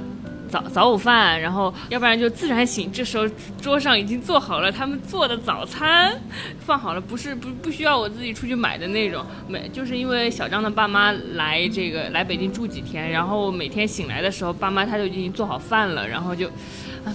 [0.50, 2.90] 早早午饭，然后要不然就自然醒。
[2.90, 3.28] 这时候
[3.62, 6.18] 桌上已经做好了他们做的早餐，
[6.66, 9.26] 放好了，不是不不需要我自己出去买的那种。
[9.50, 16.50] 每就是因为小张的爸妈来这个来北京住几天，然后每天醒来的时候，爸妈他就已经做好饭了，然后就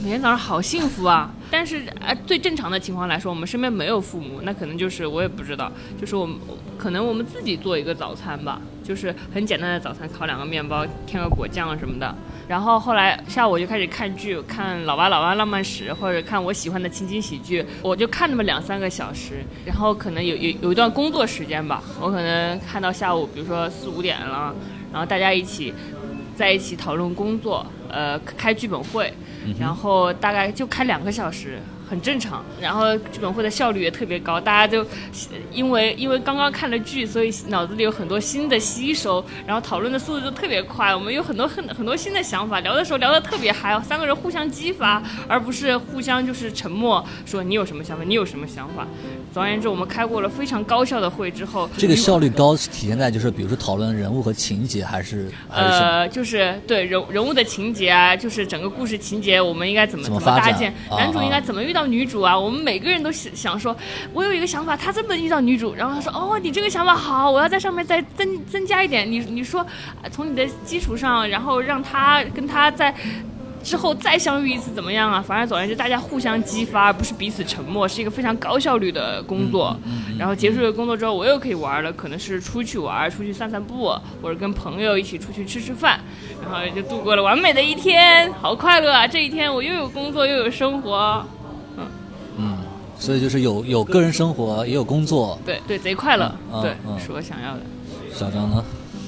[0.03, 1.31] 每天早上好幸福啊。
[1.51, 6.39] 但是啊最正常的情况来说，我们身边没有父母，那可能就是我也不知道，就是我们
[6.79, 12.15] 可能我们自己做一个早餐吧，就是很简单的早餐，烤两个面包，添个果酱什么的。
[12.49, 19.45] 然后后来下午就开始看剧，看《老爸老妈浪漫史》或者看我喜欢的情景喜剧，我就看那么两三个小时。
[19.65, 24.55] 然后可能有有有一段工作时间吧，我可能看到下午，比如说四五点了，
[24.91, 25.73] 然后大家一起
[26.35, 29.13] 在一起讨论工作，呃，开剧本会，
[29.59, 31.59] 然后大概就开两个小时。
[31.91, 34.83] 很正常，然后剧本会的效率也特别高，大家就
[35.53, 40.95] 因为因为刚刚看了剧，所以脑子里有很多新的吸收，然后讨论的速度就特别快。
[40.95, 48.87] 我们有很多很很多新的想法，聊的时候聊得特别嗨，三个人互相激发，而不是互相就是沉默，说你有什么想法，你有什么想法。
[49.33, 55.31] 总而言之，我们开过了非常高效的会之后，这个效率高是体现在就是比如说讨论人物和情节，还是？
[55.49, 62.39] 呃，就是对人人物的情节啊，就是整个故事情节，我们应该怎么怎么搭建，啊男主应该啊怎么遇到女主啊？
[62.39, 63.75] 我们每个人都想想说，
[64.13, 69.11] 我有一个想法，他这么遇到女主，然后他说，哦，你这个想法好，我要在上面再增增加一点。
[69.11, 69.67] 你你说，
[70.03, 72.95] 呃从你的基础上，然后让他跟他在。
[73.63, 75.25] 之后再相遇一次怎么样啊？
[75.27, 79.77] 反正总而言之，大家互相激发，而不是彼此沉默，是一个非常高效率的工作。
[80.19, 86.01] 然后结束了工作之后，我又可以玩了，可能是出去玩，出去散散步，或者跟朋友一起出去吃吃饭，
[86.43, 89.07] 然后就度过了完美的一天，好快乐啊！
[89.07, 91.25] 这一天我又有工作又有生活，
[91.77, 91.87] 嗯
[92.39, 92.59] 嗯，
[92.99, 95.39] 所以就是有有个人生活，也有工作。
[95.47, 97.61] 对对，贼快乐，对，是我想要的。
[98.13, 98.63] 小张呢？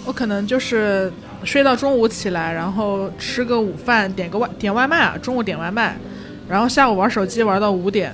[0.06, 1.10] 我可能就是
[1.44, 5.96] 睡到中午起来，然后吃个午饭，点个外点外卖啊，中午点外卖，
[6.48, 8.12] 然后下午玩手机玩到五点，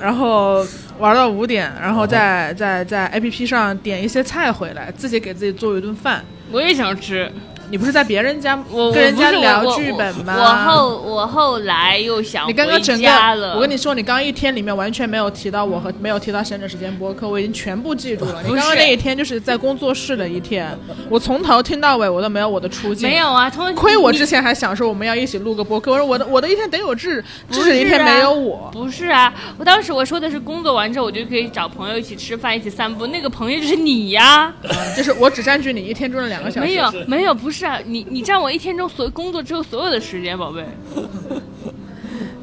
[0.00, 0.66] 然后
[0.98, 6.24] 玩到五点，然后再再在 A P P 上点一些菜回来，自己给自己做一顿饭。
[6.50, 7.30] 我也想吃，
[7.72, 8.54] 你不是在别人家
[8.92, 10.36] 跟人家聊剧本吗？
[10.36, 18.42] 我后我后来又想你刚刚整个，我跟你说，你刚刚一天里面完全没有提到我和没有提到闲着时间播客，我已经全部记住了。
[18.42, 23.08] 你刚刚那一天就是在工作室的一天，我从头听到尾我都没有我的出镜。
[23.08, 28.68] 没有啊，通亏我之前还想说我们要一起录个播客，我说我的我的一天得有志，不志的一天没有我。
[28.70, 33.06] 不是啊，我当时我说的是工作完之后，我就可以找朋友一起吃饭，一起散步。
[33.06, 34.52] 那个朋友就是你呀，
[34.94, 36.66] 就是我只占据你一天中的两个小时。
[36.66, 40.64] 没有没有，不是啊，你你占我一天中所工作之后所有的时间，宝贝。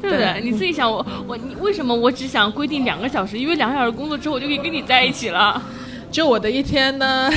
[0.02, 0.40] 对不对？
[0.42, 3.38] 你自己想我，我你为什么我只想规定两个小时？
[3.38, 5.62] 因为两个小时工作之后，我就可以跟你在一起了。
[6.10, 7.30] 就我的一天呢，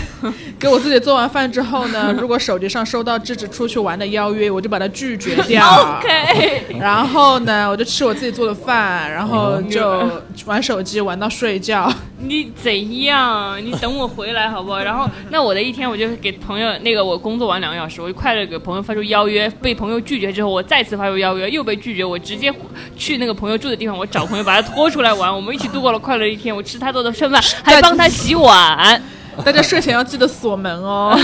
[0.57, 5.99] 给我自己做完饭之后呢，如果手机上收到志志出去玩的邀约，我就把它拒绝掉。
[5.99, 10.09] OK，然后呢，我就吃我自己做的饭，然后就
[10.45, 11.91] 玩手机玩到睡觉。
[12.23, 13.63] 你怎样？
[13.63, 14.79] 你等我回来好不好？
[14.83, 22.53] 然后，那我的一天我就给朋友那个我工作完两个小时，我就快乐给朋友发出邀约，被朋友拒绝之后，我再次发出邀约，又被拒绝，我直接
[22.95, 26.55] 去那个朋友住的地方，我找朋友把他拖出来玩，我们一起度过了快乐一天。
[26.55, 29.01] 我吃他做的剩饭， 还帮他洗碗。
[29.43, 31.19] 大家睡前要记得锁门哦。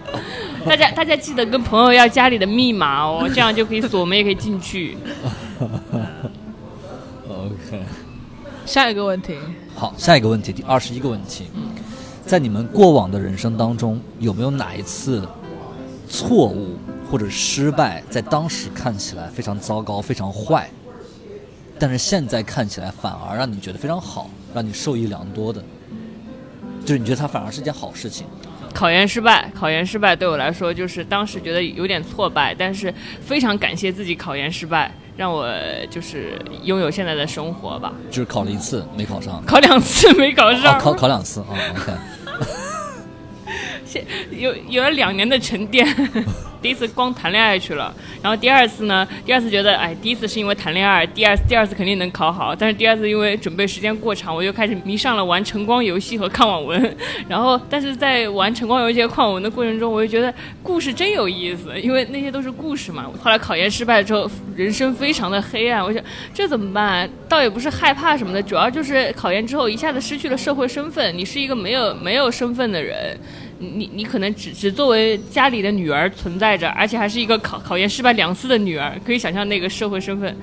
[0.66, 4.96] 大家大家记得跟朋友要家里的密码哦，这样就可以锁门，也可以进去。
[7.28, 7.82] OK，
[8.66, 9.34] 下一个问题，
[9.78, 11.44] 好，下一个问题，第二十一个问题，
[12.24, 15.22] 在你们过往的人生当中，有没有哪一次
[16.08, 16.78] 错误
[17.10, 20.70] 或者失败，在当时看起来非常糟糕、非常坏，
[21.78, 25.62] 但是现在看起来反而让你觉得非常好，让你受益良多的，
[26.86, 28.26] 就是你觉得它反而是件好事情。
[28.72, 35.48] 考研失败，考研失败对我来说就是当时觉得有点挫败，但是非常感谢自己考研失败，让我
[35.90, 37.92] 就是拥有现在的生活吧。
[38.10, 41.92] 就是考了一次没考上，考两次没考哦，上，考考两次啊、OK，
[43.86, 45.86] 现有有了两年的沉淀。
[46.62, 49.06] 第一次光谈恋爱去了，然后第二次呢？
[49.24, 56.96] 第二次觉得，哎，第一次是因为谈恋爱，第二第二次肯定能考好，但是第二次因为准备时间过长，我又开始迷上了玩晨光游戏和看网文。
[57.28, 63.04] 然后，但是在玩晨光游戏和看网文的过程中，我就觉得故事真有意思，因为那些都是故事嘛。
[63.22, 66.02] 后来考研失败之后，人生非常的黑暗，我想
[66.34, 67.08] 这怎么办？
[67.28, 73.16] 倒也不是害怕什么的，主要就是考研之后一下子失去了社会身份，你是一个没有没有身份的人。
[73.58, 80.36] 你你可能只只作为家里的女儿存在着，而且还是一个考考研失败两次的女儿，可以想象那个社会身份。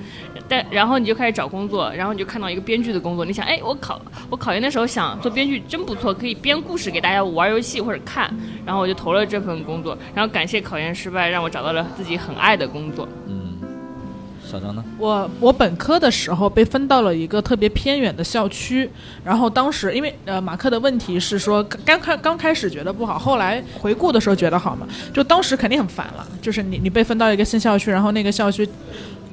[0.48, 8.30] 但然后你就开始找工作，然后你就看到一个编剧的工作，你想，哎，我考我考研的时候想做编剧真不错，可以编故事给大家玩游戏或者看，
[8.66, 13.08] 然后我就投了这份工作，然后感谢考研失败，让我找到了自己很爱的工作。
[13.26, 13.43] 嗯，
[14.54, 14.84] 小张呢？
[14.98, 18.88] 我我本科的时候被分到了一个特别偏远的校区，
[19.24, 28.68] 然后当时因为呃马克的问题是说刚开刚开始觉得不好，后来回顾的时候觉得好嘛，就当时肯定很烦了，就是你你被分到一个新校区，然后那个校区。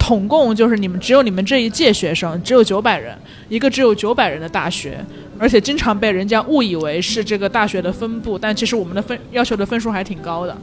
[0.02, 3.16] 统共就是你们只有你们这一届学生只有九百人，
[3.48, 4.98] 一个只有九百人的大学，
[5.38, 10.58] 而且经常被人家误以为是这个大学的分部，但其实我们的分要求的分数还挺高的，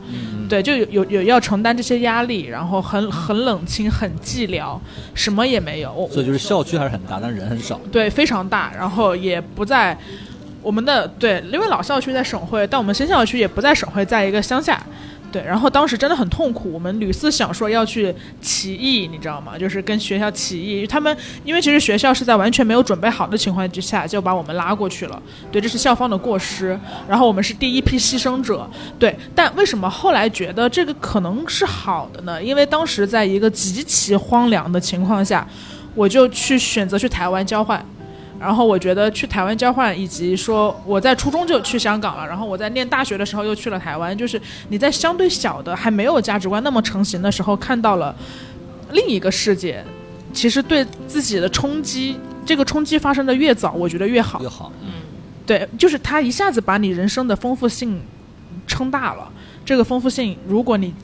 [0.49, 4.77] 对，就有有有要承担这些压力，然后很很冷清，很寂寥，
[5.15, 6.09] 什么也没有。
[6.13, 7.81] 所以就是校区还是很大，但人很少。
[7.93, 9.97] 对，非常大，然后也不在
[10.61, 14.83] 我们的对，因为老校区在省会，但我们新校区也不在省会，在一个乡下。
[15.31, 19.59] 对，然后当时真的很痛苦，我们屡次想说要去起义，你知道吗？
[19.59, 21.15] 就是跟学校起义，他们
[21.45, 26.79] 因为其实学校是在完全没有准备好的情况之下就把我们拉过去了，对，这是校方的过失。
[27.07, 29.15] 然后我们是第一批牺牲者，对。
[29.35, 32.43] 但为什么后来觉得这个可能是好的呢？
[32.43, 35.47] 因为当时在一个极其荒凉的情况下，
[35.95, 37.85] 我就去选择去台湾交换。
[38.41, 48.15] 然后我觉得去台湾交换，以及说我在初中就去香港了，然后我在念大学的时候又去了台湾，就是你在相对小的还没有价值观那么成型的时候，看到了
[48.93, 49.85] 另一个世界，
[50.33, 54.41] 其实对自己的冲击，这个冲击发生的越早，我觉得越好。
[54.41, 54.91] 越好，嗯，
[55.45, 58.01] 对，就是它一下子把你人生的丰富性
[58.67, 59.29] 撑大了。
[59.65, 60.95] 这个丰富性，如果你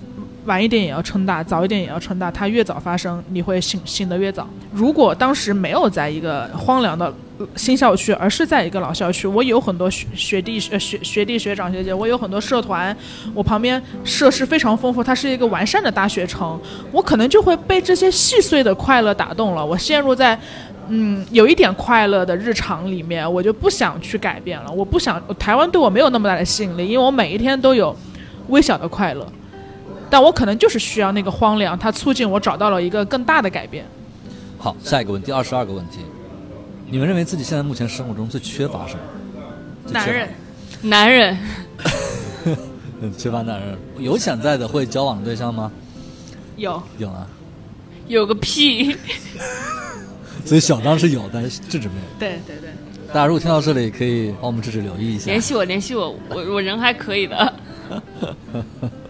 [0.47, 4.47] 晚一点也要撑大，早一点也要撑大，它越早发生，你会醒醒得越早。
[4.73, 7.13] 如果当时没有在一个荒凉的
[7.57, 12.95] 新校区，而是在一个老校区，我有很多学学弟学学学弟学长学姐，我有很多社团，
[13.33, 16.61] 我旁边设施非常丰富，它是一个完善的大学城，
[16.93, 20.39] 我可能就会被这些细碎的快乐打动了，我陷入在
[20.89, 27.97] 嗯有一点快乐的日常里面，我就不想去改变了，我不想台湾对我没有那么大的吸引力，因为我每一天都有
[28.49, 29.27] 微小的快乐。
[30.11, 33.85] 但我可能就是需要那个荒凉，它促进我找到了一个更大的改变。
[34.59, 35.99] 好，下一个问题，二十二个问题，
[36.89, 39.01] 你们认为自己现在目前生活中最缺乏什么？
[39.93, 40.29] 男人，
[40.81, 41.39] 男人，
[43.19, 43.77] 缺乏男人。
[43.99, 45.71] 有潜在的会交往的对象吗？
[46.57, 47.27] 有，有啊。
[48.07, 48.97] 有个屁。
[50.47, 52.19] 所以小张是有，但是智智没有。
[52.19, 52.71] 对对对。
[53.09, 55.27] 大家如果听到这里，可以帮我们智智留意一下。
[55.27, 57.55] 联系我，联系我，我我人还可以的。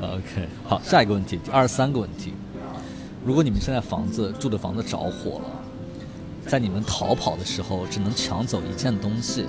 [0.00, 2.34] OK，好，下一个问题，第二十三个问题。
[3.24, 5.44] 如果你们现在房子住的房子着火了，
[6.46, 9.46] 在你们逃跑的时候只能抢走一件东西，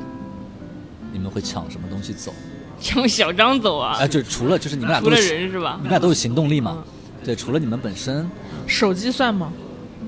[1.11, 2.33] 你们会抢什么东西走？
[2.79, 3.97] 抢小张走啊？
[3.99, 5.75] 哎，就除了就是你们俩除了人是吧？
[5.77, 6.83] 你们俩都有行动力嘛？
[7.23, 8.29] 对，除了你们本身，
[8.67, 9.51] 手机算吗？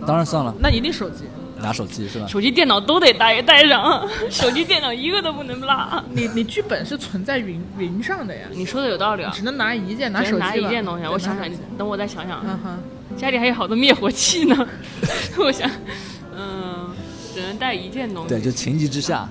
[0.06, 0.54] 当然算了。
[0.60, 1.24] 那一定手机。
[1.62, 2.28] 拿手机是吧？
[2.28, 6.04] 手机、电脑都得带带上， 手机、电脑一个都不能落。
[6.12, 8.48] 你你剧本是存在云云上的呀？
[8.52, 9.32] 你说的有道理啊。
[9.34, 11.06] 只能拿一件，拿手机拿一件东西。
[11.06, 12.41] 我想想，等我再想想。
[12.46, 14.67] 嗯哼，家里还有好多灭火器呢。
[15.38, 15.70] 我想，
[16.36, 16.89] 嗯，
[17.34, 18.30] 只能带一件东西。
[18.30, 19.28] 对，就情急之下，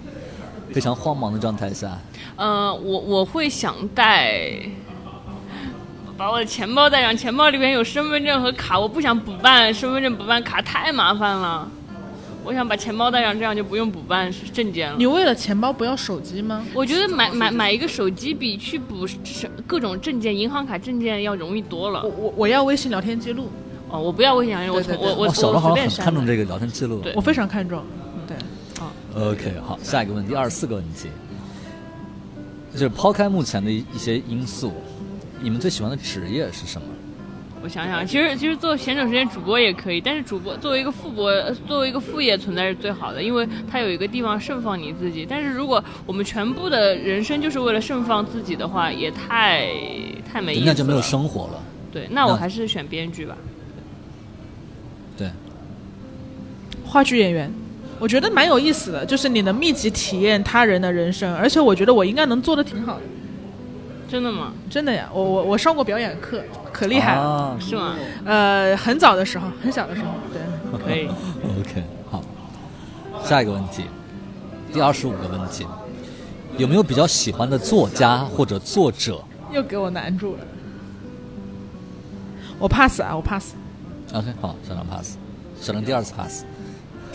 [0.72, 1.98] 非常慌忙的状态下。
[2.36, 4.60] 呃，我我会想带，
[6.16, 11.68] 把我的钱包带上，钱包里面有身份证和卡，我不想补办身份证，补办卡太麻烦了。
[12.46, 14.96] 我想把钱包带上，这样就不用补办证件了。
[14.96, 16.64] 你为了钱包不要手机吗？
[16.72, 19.04] 我觉得买买买一个手机比去补
[19.66, 22.02] 各种证件、银行卡证件要容易多了。
[22.04, 23.50] 我我我要微信聊天记录。
[23.88, 27.02] 哦，我不要微信聊天，我我我小张好像很看重这个聊天记录。
[27.14, 27.82] 我非常看重。
[28.26, 28.36] 对。
[28.78, 28.92] 好。
[29.14, 31.08] OK，好，下一个问题，二十四个问题，
[32.72, 34.72] 就是抛开目前的一一些因素，
[35.40, 36.86] 你们最喜欢的职业是什么？
[37.66, 41.32] 我想想，其实其实做闲整时间主播也可以，但是主播作为一个副播，
[41.66, 45.26] 作为一个副业存在是最好的，因为它有一个地方盛放你自己。
[45.28, 49.66] 但是如果我们全部的人生就是为了盛放自己的话，也太
[50.32, 50.66] 太没意思了。
[50.68, 51.60] 那就没有生活了。
[51.92, 53.36] 对，那我还是选编剧吧。
[55.18, 55.28] 对，
[56.84, 57.52] 话剧演员，
[57.98, 63.02] 我觉得蛮有意思的，就是你能密集体验他人的人生，而且我觉得我应该能做的挺好的。
[64.08, 64.52] 真的吗？
[64.70, 66.42] 真的呀，我我我上过表演课，
[66.72, 67.94] 可厉害了，是吗？
[68.24, 70.40] 呃，很早的时候，很小的时候，对，
[70.78, 71.08] 可以。
[71.60, 72.22] OK，好，
[73.24, 73.84] 下一个问题，
[74.72, 75.66] 第二十五个问题，
[76.56, 79.20] 有没有比较喜欢的作家或者作者？
[79.52, 80.40] 又给我难住了，
[82.58, 83.54] 我 pass 啊，我 pass。
[84.12, 85.16] OK，好，小张 pass，
[85.60, 86.44] 小张第二次 pass。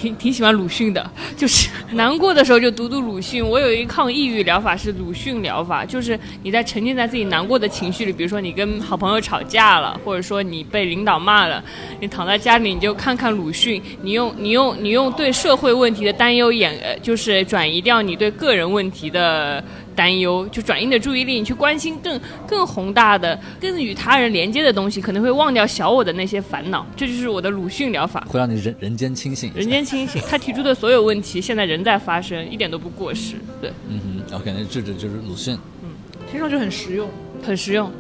[0.02, 3.47] 挺挺喜欢鲁迅的，就是 难过的时候就读读鲁迅。
[3.47, 11.64] 我有一抗抑郁疗法是鲁迅疗法，就是你在沉浸在自己难过的情绪里，比如说你跟好朋友吵架了，或者说你被领导骂了，
[11.99, 19.64] 你躺在家里你就看看鲁迅，你用你用你用对社会问题的担忧眼，就是转移掉你对个人问题的。
[19.95, 26.85] 担忧就转移你的注意力，你去关心更更宏大的、更与他人连接的东西，可能会忘掉小我的那些烦恼。
[26.95, 29.51] 这就是我的鲁迅疗法，会让你人人间清醒。
[29.55, 33.35] 人间清醒，他提出的所有问题现在仍在发生，一点都不过时。
[33.61, 35.57] 对，嗯哼，OK，那这这就是鲁迅。
[35.83, 35.89] 嗯，
[36.29, 37.09] 听上去很实用，
[37.43, 37.91] 很实用。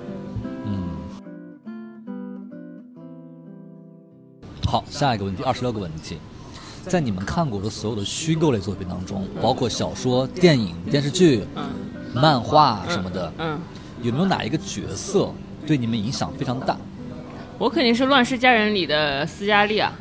[0.65, 0.89] 嗯。
[4.65, 6.17] 好，下一个问题，二十六个问题。
[6.87, 11.43] 在你们看过的所有的虚构类作品当中，包括小说、电影、电视剧、
[12.13, 13.31] 漫画什么的，
[14.01, 15.31] 有没有哪一个角色
[15.65, 16.77] 对你们影响非常大？
[17.57, 19.93] 我肯定是《乱世佳人》里的斯嘉丽啊。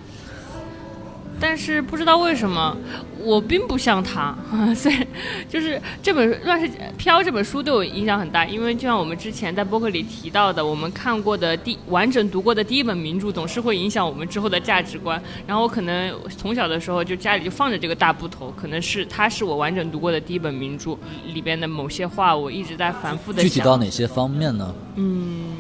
[1.41, 2.77] 但是不知道为什么，
[3.25, 4.37] 我并不像他。
[4.77, 5.07] 虽然
[5.49, 15.21] 就是这本《乱世飘》这本书对我影响很大，因为就像我们之前在播客里提到的，我们看过的第完整读过的第一本名著，总是会影响我们之后的价值观。
[15.47, 20.95] 然后我可能从小的时候就家里就放着这个大部头，可能是它是我完整读过的第一本名著
[21.33, 23.43] 里边的某些话，我一直在反复的。
[23.43, 24.75] 具体到哪些方面呢？
[24.97, 25.55] 嗯，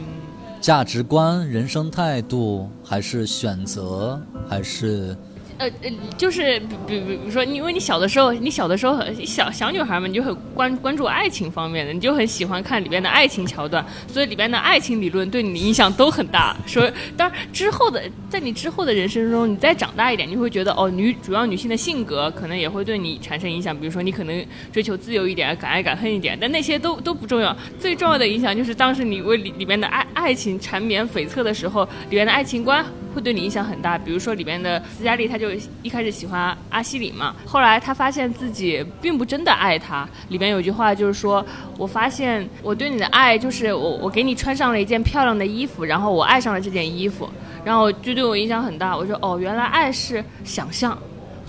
[0.61, 5.17] 价值观、人生态度，还是选择，还是？
[5.61, 16.57] 呃呃，就是比比比如说，因为你小的时候，你小的时候小小女孩们，你就很关关注爱情方面的，你就很喜欢看里边的爱情桥段，所以里边的爱情理论对你的影响都很大。
[16.67, 23.79] 说当然之后的，在你之后的人生中，你再长大一点，你会觉得哦，女主要女性的性格可能也会对你产生影响。
[23.79, 24.43] 比如说，你可能
[24.73, 27.55] 追求自由一点，敢爱敢恨一点，但那些都都不重要。
[27.79, 32.83] 最重要的影响就是当时你为里里面的爱爱情缠绵悱恻的时候，里面的爱情观
[33.15, 33.99] 会对你影响很大。
[33.99, 35.51] 比如说里面的斯嘉丽，她就。
[35.83, 40.09] 一开始喜欢阿西里嘛，后来他发现自己并不真的爱他。
[40.29, 41.45] 里边有句话就是说
[41.77, 47.29] ：“我发现我对你的爱，就是我我给你穿上了一件漂亮的衣服，然后我爱上了这件衣服，
[47.65, 50.97] 然后就对我影响很大。”我说：“哦，原来爱是想象。”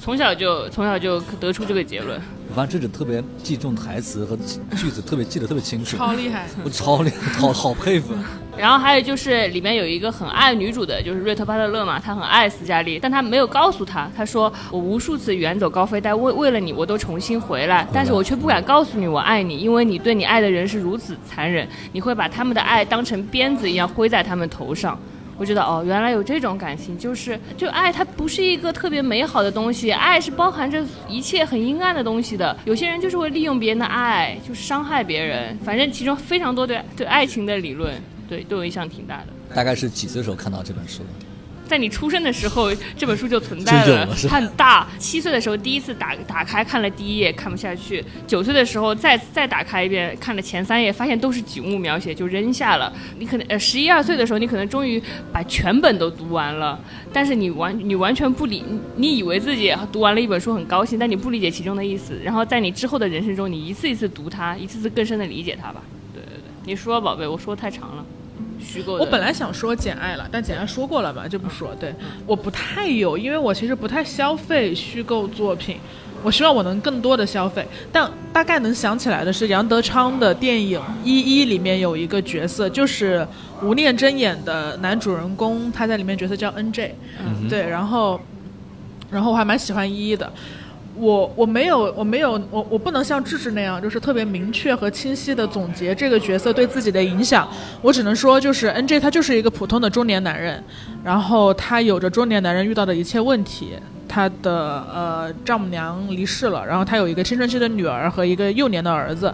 [0.04, 2.20] 从小就从小就得出这个结论。
[2.50, 6.48] 我发现智者特别记重台词和句子，特别记得特别清楚，超厉害！
[6.66, 8.12] 我超厉害，好好佩服。
[8.58, 25.00] 然后还有就是里面有一个很爱女主的，就是瑞特巴特勒嘛，他很爱斯嘉丽，但他没有告诉她，他说我无数次远走高飞，但为为了你，我都重新回来，但是我却不敢告诉你我爱你，因为你对你爱的人是如此残忍，你会把他们的爱当成鞭子一样挥在他们头上。
[25.42, 32.56] 我知道哦，原来有这种感情，就是就爱它不是一个特别美好的东西，爱是包含着一切很阴暗的东西的。
[32.64, 35.58] 有些人就是会利用别人的爱，就是伤害别人。
[35.66, 37.92] 反正其中非常多对对爱情的理论，
[38.30, 39.56] 对对我影响挺大的。
[39.56, 41.31] 大概是几岁时候看到这本书的？
[41.72, 44.06] 在你出生的时候，这本书就存在了。
[44.30, 48.04] 很大，七岁的时候第一次打打开看了第一页，看不下去。
[48.28, 52.92] 九岁的时候再再打开一遍，看了前三页，发现都是景物描写，就扔下了。
[53.20, 55.02] 你可能呃十一二岁的时候，你可能终于
[55.32, 56.78] 把全本都读完了，
[57.14, 58.66] 但是你完你完全不理，
[58.98, 62.20] 你以为自己读完了一本书很高兴，但你不理解其中的意思。
[62.22, 65.82] 然后在你之后的人生中，你一次一次读它，一次次更深的理解它吧。
[66.14, 68.06] 对对对，你说宝贝，我说太长了。
[68.62, 68.94] 虚构。
[68.94, 71.76] 我本来想说《简爱》了，但《简爱》说过了嘛，就不说。
[71.80, 71.94] 对，
[72.26, 75.78] 我不太有，因为我其实不太消费虚构作品。
[76.24, 83.28] 我希望我能更多的消费，但大概能想起来的是杨德昌的电影《一一》里面有一个角色，就是
[83.64, 86.96] 吴念真演的男主人公，他在里面角色叫 N J。
[87.26, 87.50] 嗯。
[87.50, 88.22] 对，然后，
[89.10, 90.32] 然后我还蛮喜欢《一一》的。
[90.96, 97.48] 我我没有我没有我我不能像智智那样，就是特别明确和清晰的总结这个角色对自己的影响。
[97.82, 100.64] 我只能说，就是 N J 他就是一个普通的中年男人，
[101.04, 103.74] 然后他有着中年男人遇到的一切问题。
[104.14, 109.34] 他的呃丈母娘离世了，然后他有一个青春期的女儿和一个幼年的儿子，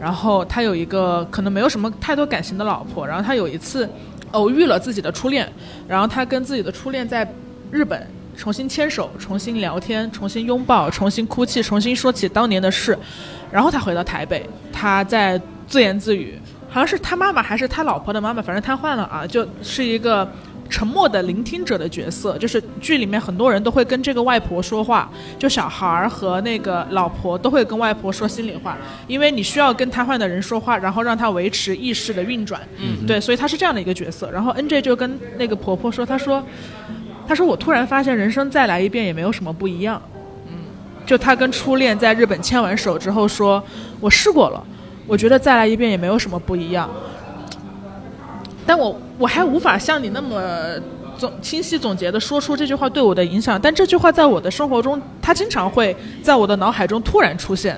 [0.00, 3.06] 然后他有一个可能没有什么太多感情的老婆。
[3.06, 3.88] 然后他有一次
[4.32, 5.48] 偶遇了自己的初恋，
[5.86, 7.32] 然后他跟自己的初恋在
[7.70, 8.04] 日本。
[8.38, 12.96] 重新牵手，重新聊天，重新拥抱，重新哭泣，重新说起当年的事，
[13.50, 20.30] 然后他回到台北，他在自言自语，好像是他妈妈还是他老婆的妈妈，反正瘫痪了啊，就是一个
[20.70, 22.38] 沉默的聆听者的角色。
[22.38, 28.78] 就是剧里面很多人都会跟这个外婆说话，就小孩儿和那个老婆都会跟外婆说心里话，
[29.08, 32.60] 因为你需要跟瘫痪的人说话，然后让他维持意识的运转。
[32.78, 34.30] 嗯，对，所以他是这样的一个角色。
[34.30, 36.40] 然后 N J 就跟那个婆婆说，他说。
[37.28, 40.00] 他说：“我突然发现，人生再来一遍也没有什么不一样。”
[40.50, 40.54] 嗯，
[41.04, 43.62] 就他跟初恋在日本牵完手之后说
[44.00, 44.64] ：“我试过了，
[45.06, 46.88] 我觉得再来一遍也没有什么不一样。”
[48.66, 50.40] 但我我还无法像你那么
[51.16, 57.76] 总清晰总结的说出这句话对我的影响，但这句话在我的生活中，他经常会在我的脑海中突然出现。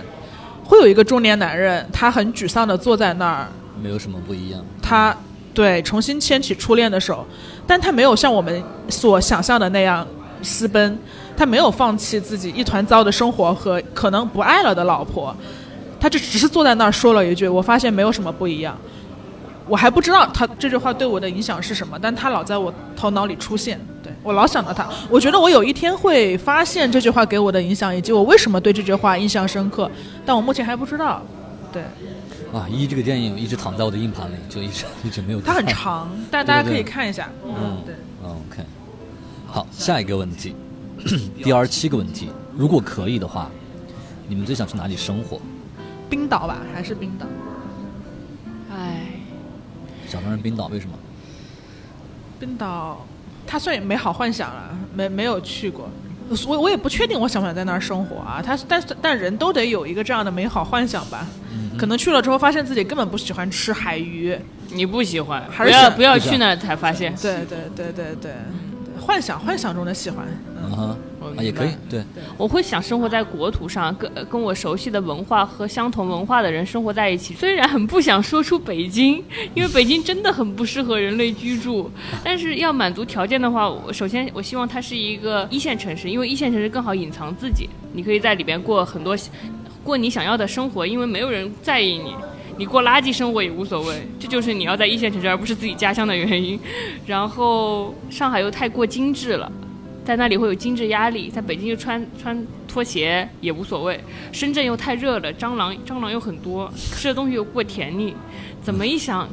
[0.64, 3.48] 会有一个中年男人，他很沮丧的坐在那儿，
[3.82, 4.64] 没有什么不一样。
[4.80, 5.16] 他
[5.52, 7.26] 对重新牵起初恋的手，
[7.70, 10.04] 但他没有像我们所想象的那样
[10.42, 10.98] 私奔，
[11.36, 15.32] 他没有放弃自己一团糟的生活和可能不爱了的老婆，
[16.00, 18.76] 他就只是坐在那儿说了一句：“我发现没有什么不一样。”
[19.70, 24.88] 我还不知道他这句话对我的影响是什么，但他老在我头脑里出现，对我老想到他。
[25.08, 29.88] 我觉得我有一天会发现这句话给我的影响，以及我为什么对这句话印象深刻，
[30.26, 31.22] 但我目前还不知道。
[31.72, 31.84] 对，
[32.52, 35.54] 啊，一这个电影一直躺在我的硬盘里，就一直 一直没有它。
[35.54, 37.30] 很长，但大家可以看一下。
[37.44, 37.94] 嗯，对。
[38.24, 38.64] 嗯，OK。
[39.46, 40.54] 好，下一个问题，
[41.42, 43.50] 第二十七个问题，如果可以的话，
[44.28, 45.40] 你们最想去哪里生活？
[46.08, 47.26] 冰岛吧，还是冰岛？
[48.72, 49.06] 哎，
[50.08, 50.92] 想当然冰岛，为什么？
[52.40, 53.06] 冰岛，
[53.46, 55.88] 它算美好幻想了，没没有去过，
[56.46, 58.42] 我我也不确定我想不想在那儿生活啊。
[58.44, 61.26] 他但是但人都得有一个这样的美好幻想吧。
[61.78, 64.38] 可能去了之后发现自己根本不喜欢吃海鱼。
[64.72, 67.12] 你不喜欢，还是不要不要去那儿才发现。
[67.16, 68.32] 对对对对对，对
[69.10, 70.24] 幻想幻想中的喜欢。
[70.62, 72.00] 嗯哼，啊也可以，对，
[72.38, 77.34] 我会想生活在国土上，跟呃跟我熟悉的文化和相同文化的人生活在一起。
[77.34, 79.20] 虽然很不想说出北京，
[79.52, 81.90] 因为北京真的很不适合人类居住，
[82.22, 89.16] 但是要满足条件的话，我首先我希望它是一个一线城市，因为一线城市更好隐藏自己，你可以在里边过很多
[89.82, 92.14] 过你想要的生活，因为没有人在意你。
[92.60, 96.60] 你过垃圾生活也无所谓，这就是你要在一线城市而不是自己家乡的原因。
[97.06, 99.50] 然后上海又太过精致了，
[100.04, 103.98] 在那里会有精致压力，在北京就穿穿拖鞋也无所谓。
[104.30, 108.14] 深圳又太热了，蟑螂蟑螂又很多，吃的东西又过甜腻，
[108.62, 109.26] 怎么一想，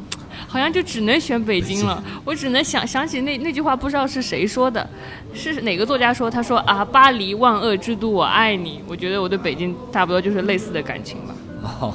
[0.47, 2.01] 好像就只能选北京了。
[2.23, 4.89] 我只能想想起那那句话，不知道是谁说的，
[5.33, 6.31] 是哪个作家说？
[6.31, 8.79] 他说啊，巴黎万恶之都，我爱你。
[8.87, 11.35] 我觉得我对北京差不多就是类似的感情吧。
[11.61, 11.93] 好，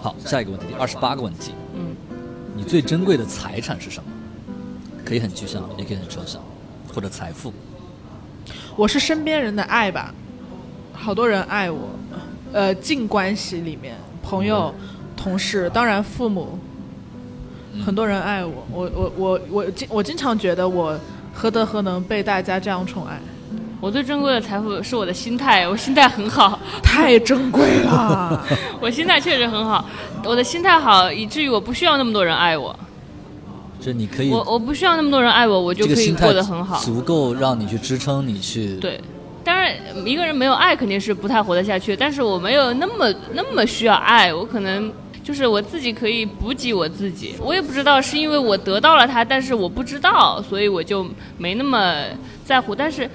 [0.00, 1.96] 好，下一个问题，第二十八个问题，嗯，
[2.54, 4.08] 你最珍贵的财产是什么？
[5.04, 6.40] 可以很具象，也可以很抽象，
[6.94, 7.52] 或者财富。
[8.76, 10.14] 我是身边人的爱吧，
[10.92, 11.88] 好多人爱我，
[12.52, 14.72] 呃，近关系里面，朋友、
[15.16, 16.58] 同事，当然父母，
[17.84, 20.96] 很多人爱我，我我我我经我经常觉得我
[21.34, 23.20] 何德何能被大家这样宠爱，
[23.80, 28.44] 我最珍贵的财富是我的心态，我心态很好，太珍贵了。
[28.82, 29.84] 我心态确实很好，
[30.24, 32.76] 我的心态好，以至于我不需要那么多人爱我，
[33.80, 36.80] 就你可以，我我不需要那么多人爱我，我就可以过得很好。
[36.80, 39.00] 足够让你去支撑你去。，对，
[39.44, 39.72] 当然
[40.04, 47.36] 一个人没有爱肯定是不太活得下去，但是我没有那么那么需要爱，我可能就是我自己可以补给我自己。
[47.38, 51.06] 我也不知道是因为我得到了它，但是我不知道，所以我就
[51.36, 51.94] 没那么
[52.44, 52.74] 在乎。
[52.74, 53.08] 但是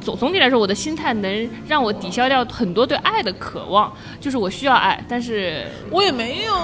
[0.00, 6.54] 总总体来说，我的心态能让我抵消掉很多对爱的渴望，就是我需要爱，但是我也没有，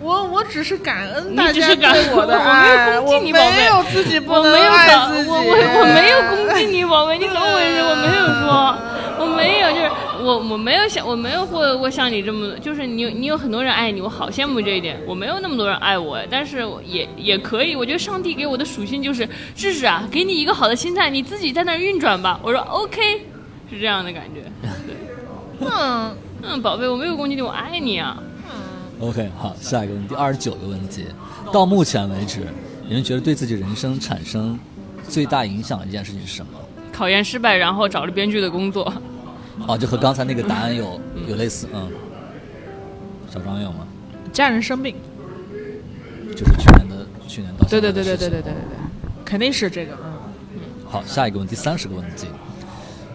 [0.00, 5.40] 我我只是感恩你大家只是感对我的我没有爱，攻击我你宝贝没有自己不能我没有搞，爱自己，我我
[5.80, 7.80] 我没有攻击你，宝贝，你怎么回事？
[7.82, 8.74] 我没有说，
[9.20, 9.90] 我没有，就是
[10.22, 14.98] 我我没有想，我没有或过像你这么，就是你你有很多人爱你，我好羡慕这一点。
[15.06, 17.76] 我没有那么多人爱我，但是也也可以。
[17.76, 22.40] 我觉得上帝给我的属性就是，试试啊，给你一个好的心态，你自己在那儿运转吧。
[22.42, 23.00] 我说 OK，
[23.70, 24.50] 是这样的感觉。
[25.60, 28.22] 嗯，嗯，宝贝，我没有攻击你，我爱你啊。
[29.00, 31.04] OK，好，下一个问题，二十九个问题。
[31.52, 32.40] 到目前为止，
[32.86, 34.58] 你们觉得对自己人生产生
[35.08, 36.52] 最大影响的一件事情是什么？
[36.92, 38.92] 考研失败，然后找了编剧的工作。
[39.66, 41.90] 哦，就和刚才那个答案有有类似，嗯。
[43.32, 43.86] 小张有吗？
[44.32, 44.96] 家人生病，
[46.32, 48.52] 就是去年的去年到对对现在对对对对对对对，
[49.24, 50.60] 肯定是这个，嗯。
[50.88, 52.26] 好，下一个问题，三十个问题。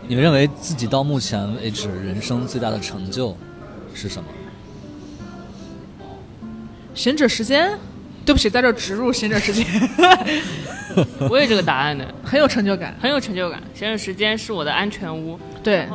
[0.08, 3.36] 你们认为自己到目前为止人生最大的成就
[3.94, 4.30] 是什么？
[6.94, 7.78] 贤者时间，
[8.26, 9.66] 对不起，在这植入闲者时间，
[11.30, 12.98] 我有这个答案的，很有成就感。
[13.00, 13.62] 很有成就感。
[13.74, 15.40] 闲着时间是我的安全屋。
[15.64, 15.86] 对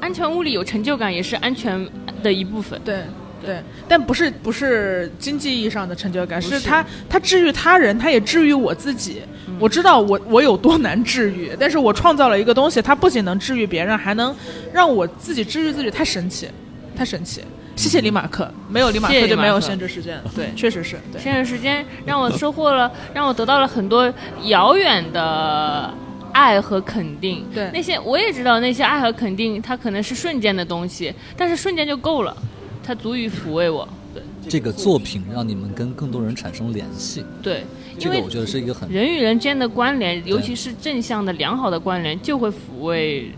[0.00, 1.88] 安全屋里有成就感，也是安全
[2.22, 2.80] 的一部分。
[2.84, 3.02] 对
[3.44, 9.22] 对，但不是不是经济意义上的成就感，是是他他治愈他人，他也治愈我自己。
[9.60, 14.34] 我知道我我有多难治愈，但是我创造了一个东西，它不仅能治愈别人，还能
[14.72, 16.48] 让我自己治愈自己，太神奇，
[16.96, 17.42] 太神奇。
[17.76, 20.18] 谢谢李马克，没有李马克就没有限制时间。
[20.34, 21.20] 对确实是对。
[21.20, 24.12] 闲着时间让我收获了，让我得到了很多
[24.44, 25.92] 遥远的
[26.32, 27.44] 爱和肯定。
[27.54, 32.34] 对那些我也知道，那些爱和肯定，它可能是瞬间的东西，但是瞬间就够了，
[32.82, 33.86] 它足以抚慰我。
[34.14, 37.64] 对，这个作品让你们跟更多人产生联系，对，
[37.98, 43.30] 因为这个我觉得是一个很人与人之间的关联，尤其是正向的、良好的关联，就会抚慰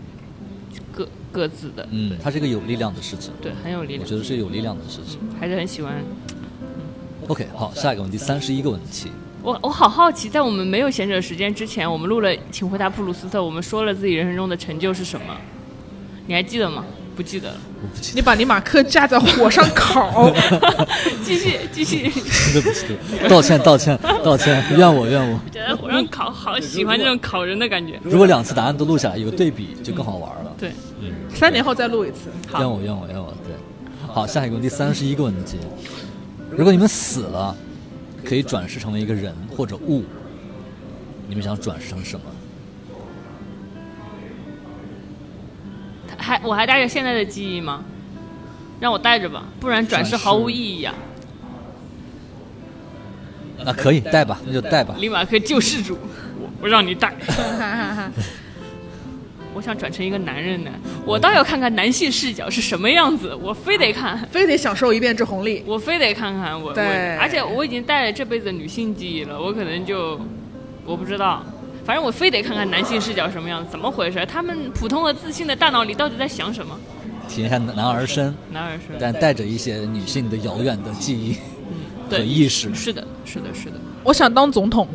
[1.31, 5.19] 各各自的，嗯，它是一个有力量的事情，对，很有力量我觉，得是有力量的事情。
[5.39, 5.93] 还是很喜欢。
[7.27, 9.11] OK，好，下一个问题，三十一个问题，
[9.43, 15.35] 我我好好奇，在我们没有闲者时间之前，我们录了《请回答普鲁斯特》，我们说了自己人生中的成就是什么，
[16.27, 16.83] 你还记得吗？
[17.15, 17.57] 不记得了。
[17.81, 20.33] 我不记你把尼马克架在火上烤，
[21.21, 22.11] 继 续继续，得，
[22.53, 25.37] 对不起，对不起，道歉，道歉，道歉，怨我，怨我。
[25.51, 27.99] 觉得火上烤，好喜欢这种烤人的感觉。
[28.03, 30.55] 如果两次答案都录下来，有个对比就更好玩了。
[30.57, 30.71] 对，
[31.33, 32.29] 三年后再录一次。
[32.53, 33.33] 怨我，怨我，怨我。
[33.45, 33.55] 对，
[34.07, 35.57] 好，下一个问题，三十一个问题，
[36.51, 37.55] 如果你们死了，
[38.25, 40.03] 可以转世成为一个人或者物，
[41.27, 42.25] 你们想转世成什么？
[46.17, 47.83] 还我还带着现在的记忆吗？
[48.79, 50.93] 让我带着吧，不然转世毫无意义呀、
[53.65, 54.95] 那可以带吧，那就带吧。
[54.97, 55.97] 李马克救世主，
[56.39, 57.13] 我不让你带。
[59.53, 60.71] 我想转成一个男人呢，
[61.05, 65.63] 我倒要看看男性视角是什么样子，我非得看，非得享受一遍这红利。
[65.65, 66.73] 我非得看看我。
[66.73, 66.85] 对
[67.15, 70.19] 我而且我已经带了这辈子的女性记忆了，我可能就
[70.85, 71.43] 我不知道，
[71.83, 74.25] 反正我非得看看男性视角什么样子，怎么回事？
[74.25, 76.77] 他们普通和自信的大脑里到底在想什么？
[77.27, 82.73] 体验一下男儿身，男儿身，但带着一些女性的遥远的记忆和对意识。
[82.73, 83.73] 是的，是的，是的。
[84.03, 84.87] 我想当总统，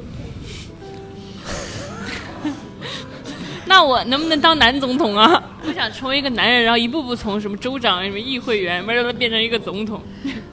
[3.75, 5.43] 那我能不能当男总统啊？
[5.67, 10.01] 我想成为一个男人，然后一步步从什么州长、什么议会员，慢慢变成一个总统。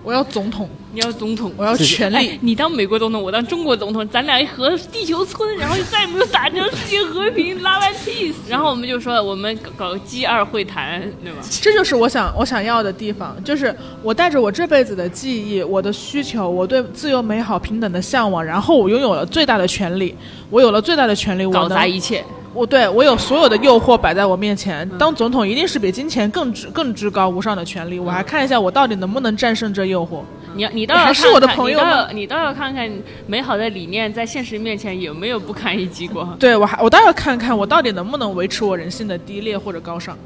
[0.01, 2.39] 我要总统，你要总统，我要权哎力。
[2.41, 8.33] 你当美国总统，我当中国总统，咱俩一和地球村，然后就再也没有打仗，世界和平，love and peace。
[8.49, 11.37] 然后我们就说，我们搞搞 G 二会谈，对吧？
[11.61, 20.15] 这就是我想我想要的地方，就是我带着我这辈子的记忆、我的需求、我对自由、美好、平等的向往，然后我拥有了最大的权利，
[20.49, 22.25] 我有了最大的权利，我搞砸一切。
[22.53, 27.97] 我对我有所有的诱惑摆在我面前，当总统一定是比金钱更至更至高无上的权利。
[27.97, 30.21] 我还看一下我到底能不能战胜这诱惑。
[30.53, 32.91] 你要你倒要还是我的看看朋友吗你倒要你倒要看看
[33.25, 36.27] 美好的理念在现实面前有没有不堪一击过。
[36.37, 40.17] 对我还我倒要看看我到底能不能维持我人性的低劣或者高尚。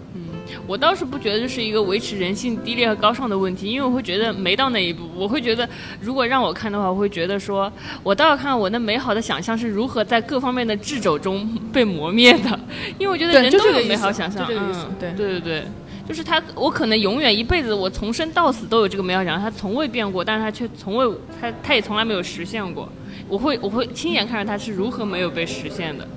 [0.67, 5.09] 我倒是不觉得这是一个维持人性低劣和高尚的问题，因为我会觉得没到那一步。
[5.15, 5.67] 我会觉得，
[5.99, 7.71] 如果让我看的话，我会觉得说，
[8.03, 12.59] 我倒要看我那美好的想象是如何在各方面的掣肘中 被磨灭的。
[12.97, 15.63] 因为我觉得人都有美好想象，嗯对对对对。
[16.07, 22.87] 就是他，我可能永远一辈子，我从生到死都有这个美好想象，他从未变过，但是他却从未，他他也从来没有实现过。
[23.27, 26.07] 我会我会亲眼看着他是如何没有被实现的。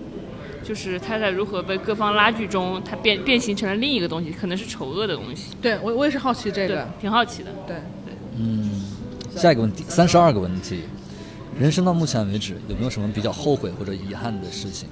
[0.68, 5.54] 就是他在如何被各方拉锯中，他变变形成了另一个东西，可能是丑恶的东西。
[5.62, 7.50] 对我我也是好奇这个。，挺好奇的。
[7.66, 8.70] 对对，嗯，
[9.34, 10.82] 下一个问题，三十二个问题，
[11.58, 14.86] 人生到目前为止有没有什么比较后悔或者遗憾的事情？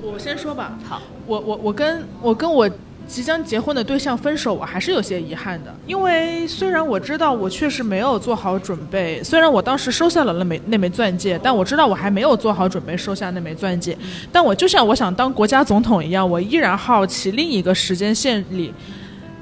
[0.00, 0.78] 我先说吧。
[0.82, 2.70] 好，我我我跟我跟我
[3.06, 13.96] 即将结婚的对象分手，我还是有些遗憾的，因为虽然我知道我确实没有做好准备，虽然我当时收下了那枚那枚钻戒，但我知道我还没有做好准备收下那枚钻戒。
[14.32, 18.72] 但我就像我想当国家总统一样，我依然好奇另一个时间线里，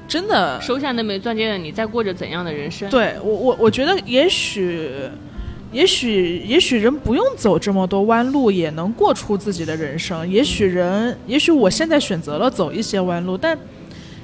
[0.07, 2.89] 真的收下那枚钻戒的你，在过着怎样的人生？
[2.89, 4.89] 对我我我觉得也许。
[5.73, 10.29] 也许，也许人不用走这么多弯路，也能过出自己的人生。
[10.29, 13.57] 也许人，也许我现在选择了走一些弯路，但，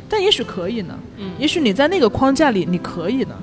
[0.07, 0.97] 但也许可以呢。
[1.17, 3.35] 嗯也许你在那个框架里，你可以呢。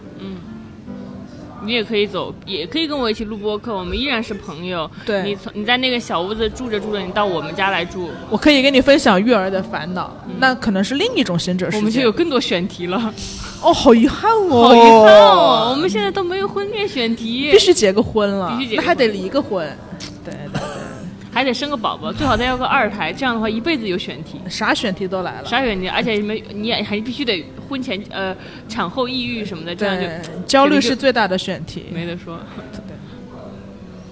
[1.67, 4.91] 你也可以走，也可以跟我一起录播客，我们依然是朋友。
[5.05, 12.01] 对你从你在那个小屋子住着住着，你到我们家来住，我可以跟你分享育儿的烦恼，那可能是另一种贤者时我们就。
[12.01, 13.12] 有更多选题了。
[13.61, 19.69] 哦，好遗憾哦，好遗憾哦，我们现在都没有婚恋选题，必须结个婚了，必须结还得离个婚。
[20.25, 20.61] 对对
[21.37, 24.41] 还得生个宝宝，最好再要个二胎，这样的话一辈子有选题。
[24.49, 25.45] 啥选题都来了。
[25.47, 25.87] 啥选题？
[25.87, 28.34] 而且没你也还必须得婚前呃
[28.70, 31.84] 产后抑郁什么的，这样就，焦虑是最大的选题。
[31.93, 32.39] 没得说。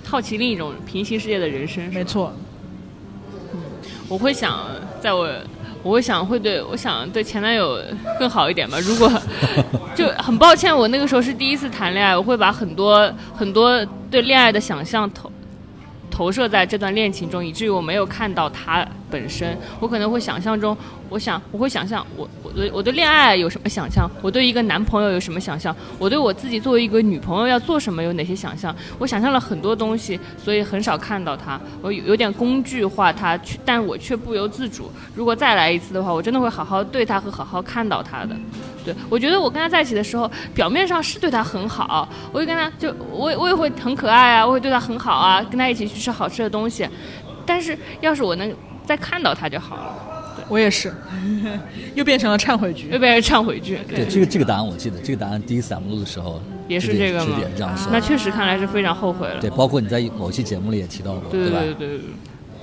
[0.04, 2.30] 好奇另一种平行世界的人生，没错，
[4.06, 4.60] 我会想，
[5.00, 5.26] 在我，
[5.82, 7.82] 我会想会对我想对前男友
[8.18, 8.78] 更好一点吧。
[8.80, 9.10] 如果
[9.96, 15.32] 就很抱歉，我那个时候是第一次谈恋爱，我会把很多很多对恋爱的想象投
[16.14, 20.76] 投射在这段恋情中，以至于我没有看到他本身，我可能会想象中，
[21.08, 34.90] 我想我会想象我我对我对恋爱有什么想象，我对一个男朋友有什么想象，我对我自己作为一个女朋友要做什么有哪些想象，我想象了很多东西，所以很少看到他，我有有点工具化他，但我却不由自主。
[35.14, 38.34] 如果再来一次的话，我真的会好好对他和好好看到他的。
[38.84, 46.88] 对，我觉得我跟他在一起的时候，表面上是对他很好，我会跟他就我我也会很可爱啊，我会对他很好啊，跟他一起去吃好吃的东西。
[47.46, 48.50] 但是要是我能
[48.86, 49.94] 再看到他就好了。
[50.48, 50.92] 我也是，
[51.94, 53.78] 又变成了忏悔剧，又变成忏悔剧。
[53.88, 57.40] 对，这个这个答案我记得，这个答案第一次咱们录的时候也是这个吗？
[57.56, 57.90] 这样说。
[57.90, 59.40] 那确实看来是非常后悔了。
[59.40, 61.60] 对，包括你在某期节目里也提到过，对吧？
[61.60, 62.00] 对对对。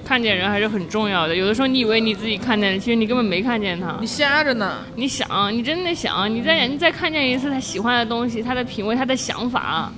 [0.04, 1.36] 看见人还是很重要的。
[1.36, 3.96] 有的时候你以为你自己看见了，其实你根本没看见他。
[4.02, 4.80] 你瞎着呢。
[4.96, 9.92] 你想，你真的想，你再你再看见一次他喜欢的东西，他的品味，他的想法，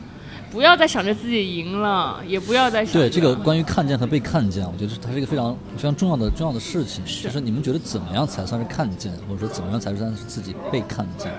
[0.54, 2.94] 不要再想着自己赢了，也不要再想。
[2.94, 7.04] 对这个关于看见和被看见，我觉得它是一个非常非常重要的重要的事情。
[7.04, 11.32] 就是你们觉得怎么样才算是看见，或者说怎么样才算是自己被看见？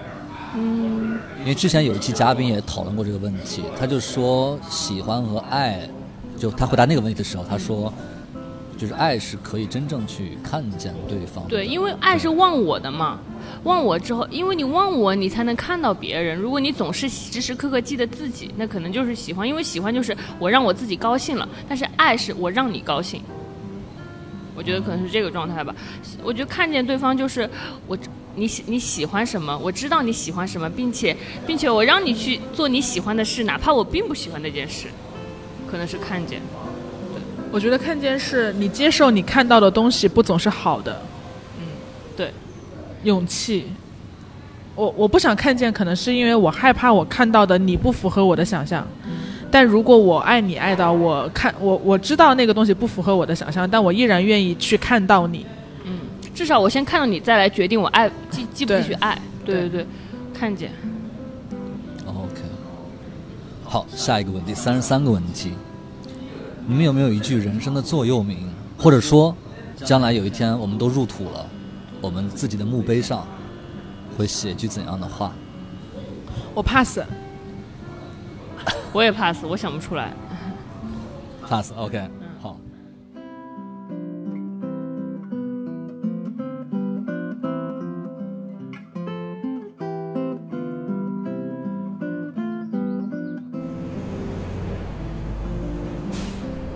[0.57, 1.17] 嗯。
[1.39, 5.89] 因为之前有一期嘉宾也讨论过这个问题，他就说喜欢和爱，
[6.37, 7.93] 就他回答那个问题的时候，他说。
[8.77, 11.47] 就是爱是可以真正去看见对方。
[11.47, 13.21] 对，因为爱是忘我的嘛，
[13.65, 16.39] 忘我之后，因为你忘我，你才能看到别人。
[16.39, 19.49] 如果你总是时时刻刻记得自己，那可能就是喜欢。
[19.49, 23.21] 因为喜欢就是我让我自己高兴了，但是爱是我让你高兴。
[24.55, 25.75] 我觉得可能是这个状态吧。
[26.23, 27.49] 我觉得看见对方就是
[27.87, 27.99] 我，
[28.37, 34.87] 你喜你喜欢什么，我知道你喜欢什么，并且并且我让你去做你喜欢的事，哪怕我并不喜欢那件事，
[35.69, 36.41] 可能是看见。
[37.51, 41.01] 我觉得看见是你接受你看到的东西不总是好的，
[43.05, 43.67] 勇气。
[44.75, 48.85] 我我不想看见，可能是因为我害怕我看到的你不符合我的想象。
[49.51, 55.47] 但如果我爱你爱到我看我我知道那个东西不符合我的想象，但我依然愿意去看到你。
[55.85, 56.01] 嗯，
[56.35, 59.17] 至少我先看到你，再来决定我爱继继不继续爱。
[59.45, 59.87] 对对对，
[60.37, 60.73] 看见。
[62.05, 62.41] OK，
[63.65, 65.53] 好，下一个问题，三十三个问题。
[66.67, 69.37] 你们有没有一句人生的座右铭，或者说，
[69.85, 71.47] 将来有一天我们都入土了，
[72.05, 73.27] 我们自己的墓碑上
[74.15, 75.33] 会写一句怎样的话？
[76.55, 76.99] 我 pass，
[78.93, 80.13] 我也 pass，我想不出来。
[81.49, 82.07] pass，OK。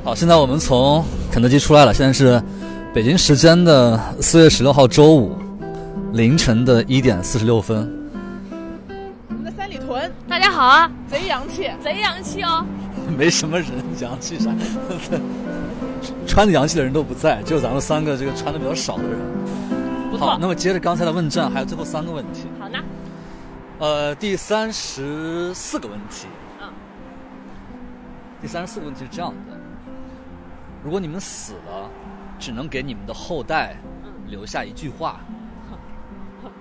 [0.02, 1.92] 好，现在我们从肯德基出来了。
[1.92, 2.42] 现在是
[2.98, 5.38] 北京时间的四月十六号周五
[6.14, 7.88] 凌晨的一点四十六分。
[9.28, 10.90] 我们的三里屯，大家好啊！
[11.08, 12.66] 贼洋气，贼洋气哦！
[13.16, 13.68] 没什么人
[14.00, 14.50] 洋气啥，
[16.26, 19.16] 穿的洋气的人都不在，就咱们三个这个穿的比较少的人。
[20.10, 20.16] 不。
[20.16, 22.48] 好，那么接着刚才的问战，还有最后三个问题。
[22.58, 22.78] 好呢。
[23.78, 26.26] 呃，第三十四个问题。
[26.60, 26.68] 嗯。
[28.42, 29.56] 第三十四个问题是这样的。
[30.82, 31.88] 如果你们死了，
[32.38, 33.76] 只能给你们的后代
[34.26, 35.20] 留下一句话，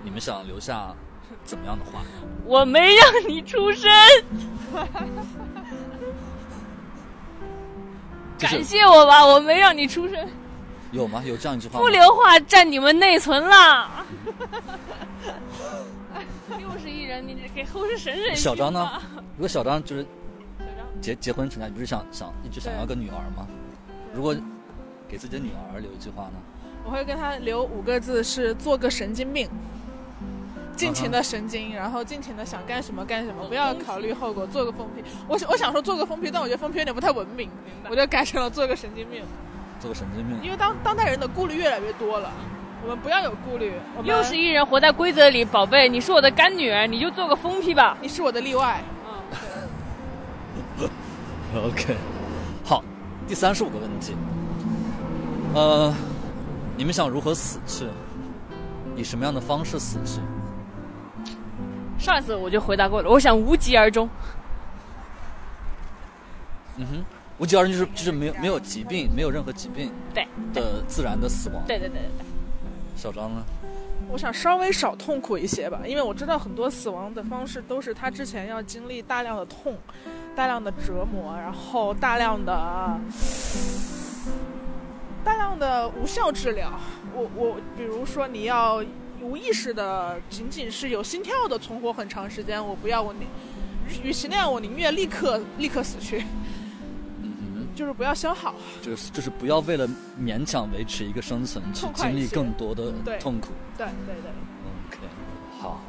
[0.02, 0.94] 你们想留下
[1.44, 2.02] 怎么样的话？
[2.44, 3.90] 我没让你出生，
[8.38, 10.28] 感谢我吧，我没让你出生。
[10.90, 11.22] 有吗？
[11.24, 11.78] 有这样一句话？
[11.78, 13.90] 不留话占你们内存了。
[16.58, 19.00] 六十亿人，你给后世省省小张呢？
[19.36, 20.06] 如果小张就是
[21.00, 23.46] 结结婚成家，你不是想想一直想要个女儿吗？
[24.14, 24.34] 如果
[25.08, 26.34] 给自己的女儿留一句话呢？
[26.84, 29.48] 我会跟她留五个字，是做个神经病，
[30.76, 35.02] 尽情的神经，然后尽情的想干什么干什么，不要考虑后果，做个疯批。
[35.26, 37.50] 我我想说做个疯批，但我觉得疯批有点不太文明，
[37.90, 39.22] 我就改成了做个神经病。
[39.80, 40.38] 做个神经病。
[40.42, 42.30] 因为当当代人的顾虑越来越多了，
[42.82, 43.72] 我们不要有顾虑。
[44.04, 47.96] 六十亿人活在规则里，宝贝，你是我的干女儿，你就做个疯批吧。
[48.00, 48.80] 你是我的例外。
[50.78, 50.88] 嗯。
[51.66, 51.96] OK
[52.64, 52.84] 好。
[53.26, 54.16] 第三十五个问题，
[55.54, 55.94] 呃，
[56.76, 57.86] 你们想如何死去？
[58.96, 60.20] 以什么样的方式死去？
[61.98, 64.08] 上一次我就回答过了，我想无疾而终。
[66.76, 67.04] 嗯哼，
[67.38, 71.62] 无疾而终就是就是没有没有疾病，没有任何疾病，对的自然的死亡。
[71.66, 72.26] 对对对对对。
[72.96, 73.42] 小张呢？
[74.10, 79.76] 我想稍微少痛苦一些吧，因为我知道很多死亡的方式都是他之前要经历大量的痛。
[80.34, 82.96] 大量的折磨，然后大量的
[85.24, 86.70] 大量的无效治疗。
[87.14, 88.82] 我我比如说，你要
[89.20, 93.02] 无意识的，仅仅是有心跳的存活很长时间，我不要。
[93.02, 93.26] 我宁
[94.02, 96.24] 与其那样，我宁愿立刻立刻死去。
[97.74, 98.52] 就是不要消耗。
[98.82, 99.88] 就是就是不要为了
[100.20, 102.90] 勉强维持一个生存，去经历更多的
[103.20, 103.50] 痛苦。
[103.76, 104.32] 对对对
[104.88, 104.98] ，OK，
[105.60, 105.80] 好，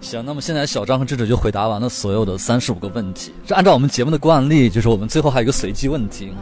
[0.00, 3.32] 行，那么现在小张和智者就回答完了所有的三十五个问题。
[3.46, 6.32] 这按照我们节目的惯例，就是我们最后还有一个随机问题。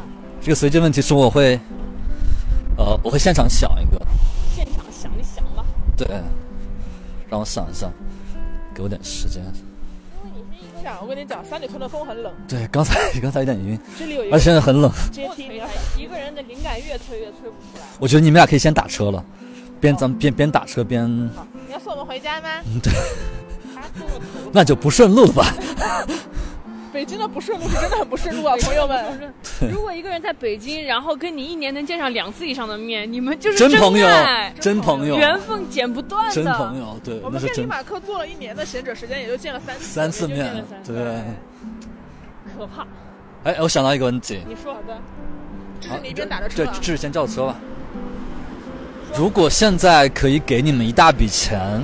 [0.41, 1.61] 这个随机问题是我会，
[2.77, 4.01] 呃，我会现场想一个，
[4.55, 5.65] 现场想一想吧。
[5.97, 6.07] 对，
[7.29, 7.91] 让我想一下，
[8.75, 9.43] 给我点时间。
[11.01, 14.91] 我跟你讲，三里屯的风很冷，对，刚才刚才有点晕，这里有一个而且现在很冷。
[15.11, 15.45] 阶梯，
[15.97, 17.83] 一个人的灵感越吹越吹不出来。
[17.99, 19.25] 我觉得你们俩可以先打车了，
[19.81, 22.49] 边咱们边边打车边，你要送我们回家吗？
[23.75, 25.55] 他跟我头 那就不顺路了吧？
[26.93, 29.33] 北京的不顺路是真的很不顺路啊，朋友们。
[29.73, 34.07] 如果一个人在北京，然后跟你一年能见上两次以上的面，你们就是真朋友，
[34.61, 36.35] 真朋友，缘分剪不断的。
[36.35, 39.85] 真朋友，对我，们跟李马克做了一年的贤者时间，也就见了三次。
[39.85, 40.95] 三次面对。
[42.57, 42.87] 可怕。
[43.45, 44.97] 哎，我想到一个问题，你说好的，
[45.81, 46.73] 这是好你一边打着车对，啊。
[46.75, 47.57] 智智先叫车吧。
[49.17, 51.83] 如果现在可以给你们一大笔钱，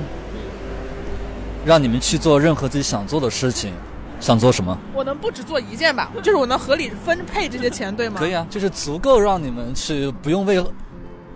[1.65, 3.73] 让你们去做任何自己想做的事情，
[4.19, 4.77] 想做什么？
[4.93, 6.11] 我能不只做一件吧？
[6.21, 8.15] 就是我能合理分配这些钱，对吗？
[8.19, 10.63] 可以啊，就是足够让你们去不用为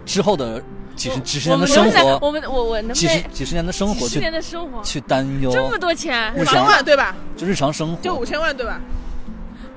[0.06, 0.62] 之后的
[0.96, 7.16] 几十几十年的生活，我们我我能几十几十年的生活去几十年的生活去担忧，这么多钱，五千万对吧？
[7.38, 8.80] 就日常生活就五千万对吧？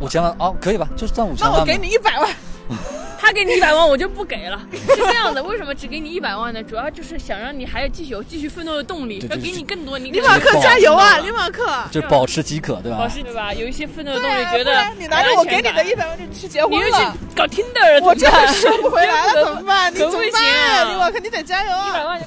[0.00, 0.88] 五千万哦，可以吧？
[0.96, 1.54] 就算五千万。
[1.54, 2.28] 那我给你一百万。
[3.18, 4.60] 他给你一百万，我就不给了。
[4.72, 6.62] 是这样的，为什么只给你一百万呢？
[6.62, 9.98] 主要就是想让你还有继续有继续奋斗的动力，要给你更多。
[9.98, 11.66] 你李马克加油啊，李马克！
[11.90, 12.98] 就保持即可，对吧？
[12.98, 13.52] 保持对吧？
[13.54, 19.92] 有一些奋斗的动力，觉得你拿着我给你的一百万就去结婚你又去了，搞 Tinder，我这怎么办还收不回来了，怎么办？
[19.94, 20.92] 你怎么办？
[20.92, 22.06] 李马克，你得加油一百啊！
[22.06, 22.20] 万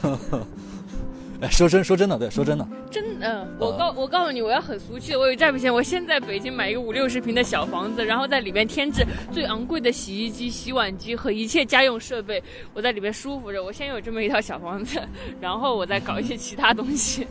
[1.48, 13.64] 说真说真的，对，说真的，真的，我告我告诉你，我要很俗气的，我有这笔钱，我先在北京买一个五六十平的小房子，然后在里面添置最昂贵的洗衣机、洗碗机和一切家用设备，我在里面舒服着。
[13.64, 15.00] 我先有这么一套小房子，
[15.40, 17.26] 然后我再搞一些其他东西。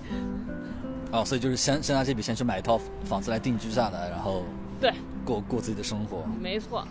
[1.10, 4.44] 哦，所以就是先先拿这笔钱去买一套房子来定居下来，然后
[4.80, 4.92] 对，
[5.24, 6.22] 过过自己的生活。
[6.40, 6.86] 没错，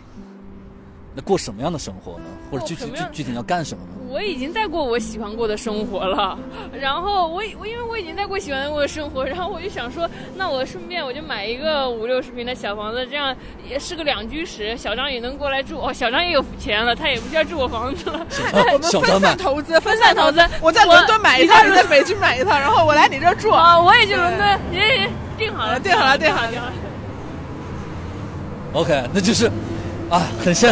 [1.18, 2.26] 那过什么样的生活呢？
[2.52, 3.90] 或者具体具具体要干什么呢？
[4.08, 6.38] 我已经在过我喜欢过的生活了，
[6.80, 13.36] 然后我我因为我已经在过喜欢过的生活，然后我就想说，那我顺便我就买一个五六十平的小房子，这样
[13.68, 15.80] 也是个两居室，小张也能过来住。
[15.80, 18.24] 哦，小张也有钱了，他也不需要住我房子了。
[18.72, 20.62] 我们分小张买散投资，分散投资分散投资。
[20.62, 23.50] 我在伦敦买一套，我你在北京买一套，然后我来你这住。
[23.50, 26.74] 啊，我也去伦敦，也也定好了，定好了定好了定好了。
[28.74, 29.48] OK，那就是
[30.10, 30.72] 啊，很现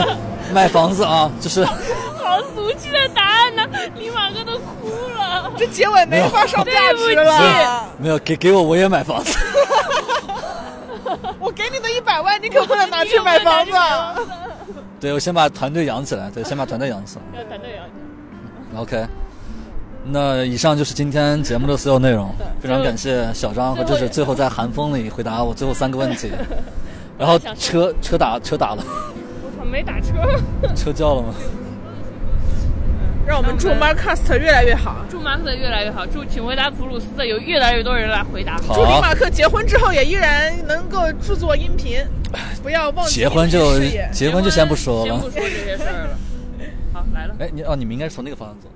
[0.54, 3.64] 买房子啊，就是 好俗气的答案呢，
[3.96, 5.52] 李马哥都哭了。
[5.58, 7.90] 这结尾没法上价值对不了。
[7.98, 9.38] 没有给给我我也买房子。
[11.40, 13.72] 我给你的一百万，你可不能拿去买房子。
[15.00, 17.40] 对，我先把团队养起来，对，先把团队养起来。
[17.40, 18.82] 要团队要。
[18.82, 19.06] OK，
[20.04, 26.32] 那以上就是今天节目的所有内容，非常感谢小张和这是最后在寒风里回答我最后三个问题，
[27.18, 28.84] 然后车车打车打了，
[29.76, 30.14] 没打车。
[30.74, 31.34] 车叫了吗？
[33.28, 38.56] 让我们祝 Marcast 越来越好，祝马克越来越好，祝请回答普鲁斯特有越来越多人来回答。
[38.74, 42.00] 祝李好，马克结婚之后也依然能够制作音频，
[42.64, 43.78] 不要忘记结婚就
[44.14, 45.30] 结婚就先不说了先不。
[45.30, 46.18] 说这些事儿了。
[46.94, 47.36] 好，来了。
[47.40, 48.70] 哎，你哦，你们应该是从那个方向走，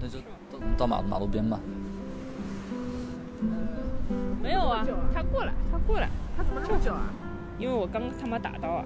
[0.00, 0.18] 那就
[0.50, 1.60] 到到马马路边吧。
[4.42, 7.02] 没有啊，他过来，他过来，他怎么这么久啊？
[7.58, 8.84] 因为我刚他妈打到啊，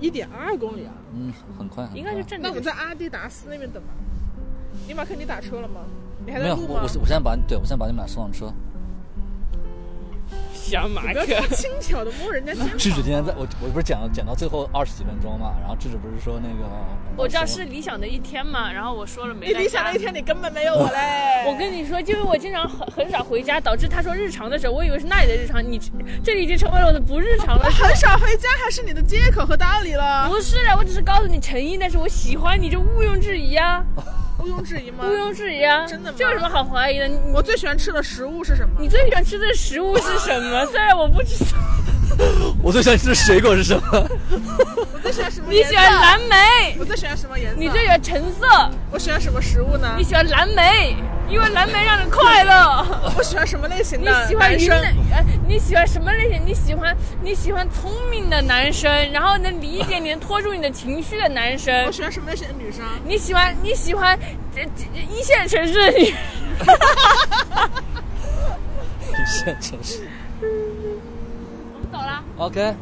[0.00, 0.92] 一点二公里啊！
[1.14, 1.88] 嗯，很快。
[1.94, 2.62] 应该是正那我们。
[2.62, 3.88] 在阿迪达斯那边等吧。
[4.86, 5.82] 尼玛克，你打车了吗？
[6.24, 6.82] 你还没有，在录吗我我？
[6.82, 8.52] 我现在把对我现在把你们俩送上车。
[10.52, 12.70] 小马不要这么轻巧的摸人家肩膀。
[12.78, 16.68] 智智今天在我我不是讲讲到最后二十几分钟嘛，然后智智不是说那个
[17.16, 21.44] 我知道是理想的一天嘛，然后我说了没你理想的一天，你根本没有我嘞。
[21.50, 25.80] 我跟你说，就是我经常很很少回家，导致他说日常的时候，我以为是那里的日常，你
[26.22, 27.64] 这里已经成为了我的不日常了。
[27.70, 30.28] 很少回家，还是你的借口和道理了。
[30.28, 33.84] 不是啊，我只是告诉你诚意，但是我喜欢你，就毋庸置疑啊，
[34.40, 35.04] 毋庸置疑吗？
[35.06, 37.06] 毋庸置疑啊，真的吗这有什么好怀疑的？
[37.08, 38.74] 你我最喜欢吃的食物是什么？
[38.80, 40.66] 你最喜欢吃的食物是什么？
[40.72, 42.24] 虽然我不知道，
[42.62, 44.08] 我最喜欢吃的水果是什么？
[45.10, 45.72] 我最喜欢什么你颜色？
[45.72, 47.56] 喜欢蓝莓，我最喜欢什么颜色？
[47.58, 48.46] 你最喜欢橙色，
[48.92, 50.04] 我喜欢什么食物呢你？
[50.04, 50.94] 喜欢蓝莓，
[51.28, 52.86] 因为蓝莓让人快乐。
[53.18, 54.76] 我喜欢什么类型的你的喜欢男生？
[54.76, 55.18] 云南？
[55.18, 56.40] 呃，你喜欢什么类型？
[56.46, 61.90] 你喜欢你喜欢聪明的男生，然后能理解你、能拖住你的情绪的男生我。
[61.90, 62.84] 喜欢什么类型的女生？
[63.04, 64.16] 你喜欢你喜欢
[64.54, 66.04] 这这这一线城市的女，
[69.10, 70.08] 一线城市。
[70.40, 72.22] 我们走了。
[72.36, 72.74] OK，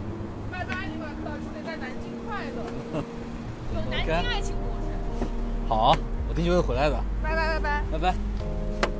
[0.52, 3.02] 拜拜，李马克，祝你在南京快乐，
[3.74, 5.28] 有南京爱情故事。
[5.68, 5.96] 好，
[6.28, 6.96] 我定期会回来的。
[7.22, 8.14] 拜拜拜拜，拜拜。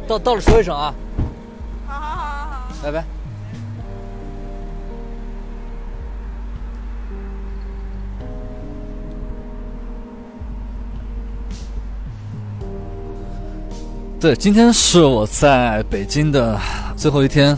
[0.07, 0.95] 到到了说一声啊，
[1.87, 2.75] 好好好好好。
[2.83, 3.05] 拜拜。
[14.21, 16.59] 对，今天是我在北京的
[16.97, 17.57] 最后一天。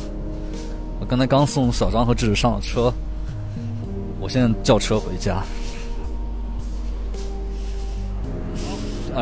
[1.00, 2.92] 我刚才刚送小张和智智上了车，
[4.20, 5.42] 我现在叫车回家。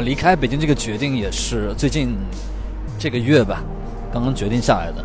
[0.01, 2.17] 离开北京这个决定也是最近
[2.99, 3.63] 这个月吧，
[4.13, 5.05] 刚刚决定下来的。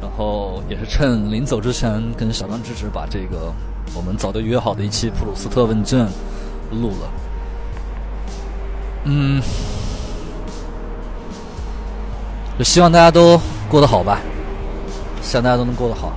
[0.00, 3.52] 然后也是趁临走之前，跟小张、智智把这个
[3.94, 6.06] 我们早就约好的一期普鲁斯特问卷
[6.70, 7.12] 录了。
[9.04, 9.42] 嗯。
[12.58, 14.20] 就希望大家都过得好吧，
[15.22, 16.12] 希望大家都能过得好。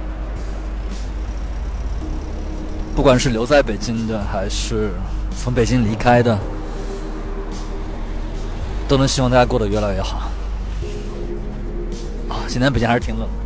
[2.93, 4.91] 不管是留在北京的，还是
[5.37, 6.37] 从北京离开的，
[8.87, 10.29] 都能希望大家过得越来越好。
[12.27, 13.27] 啊，现在北京还是挺冷。
[13.27, 13.44] 的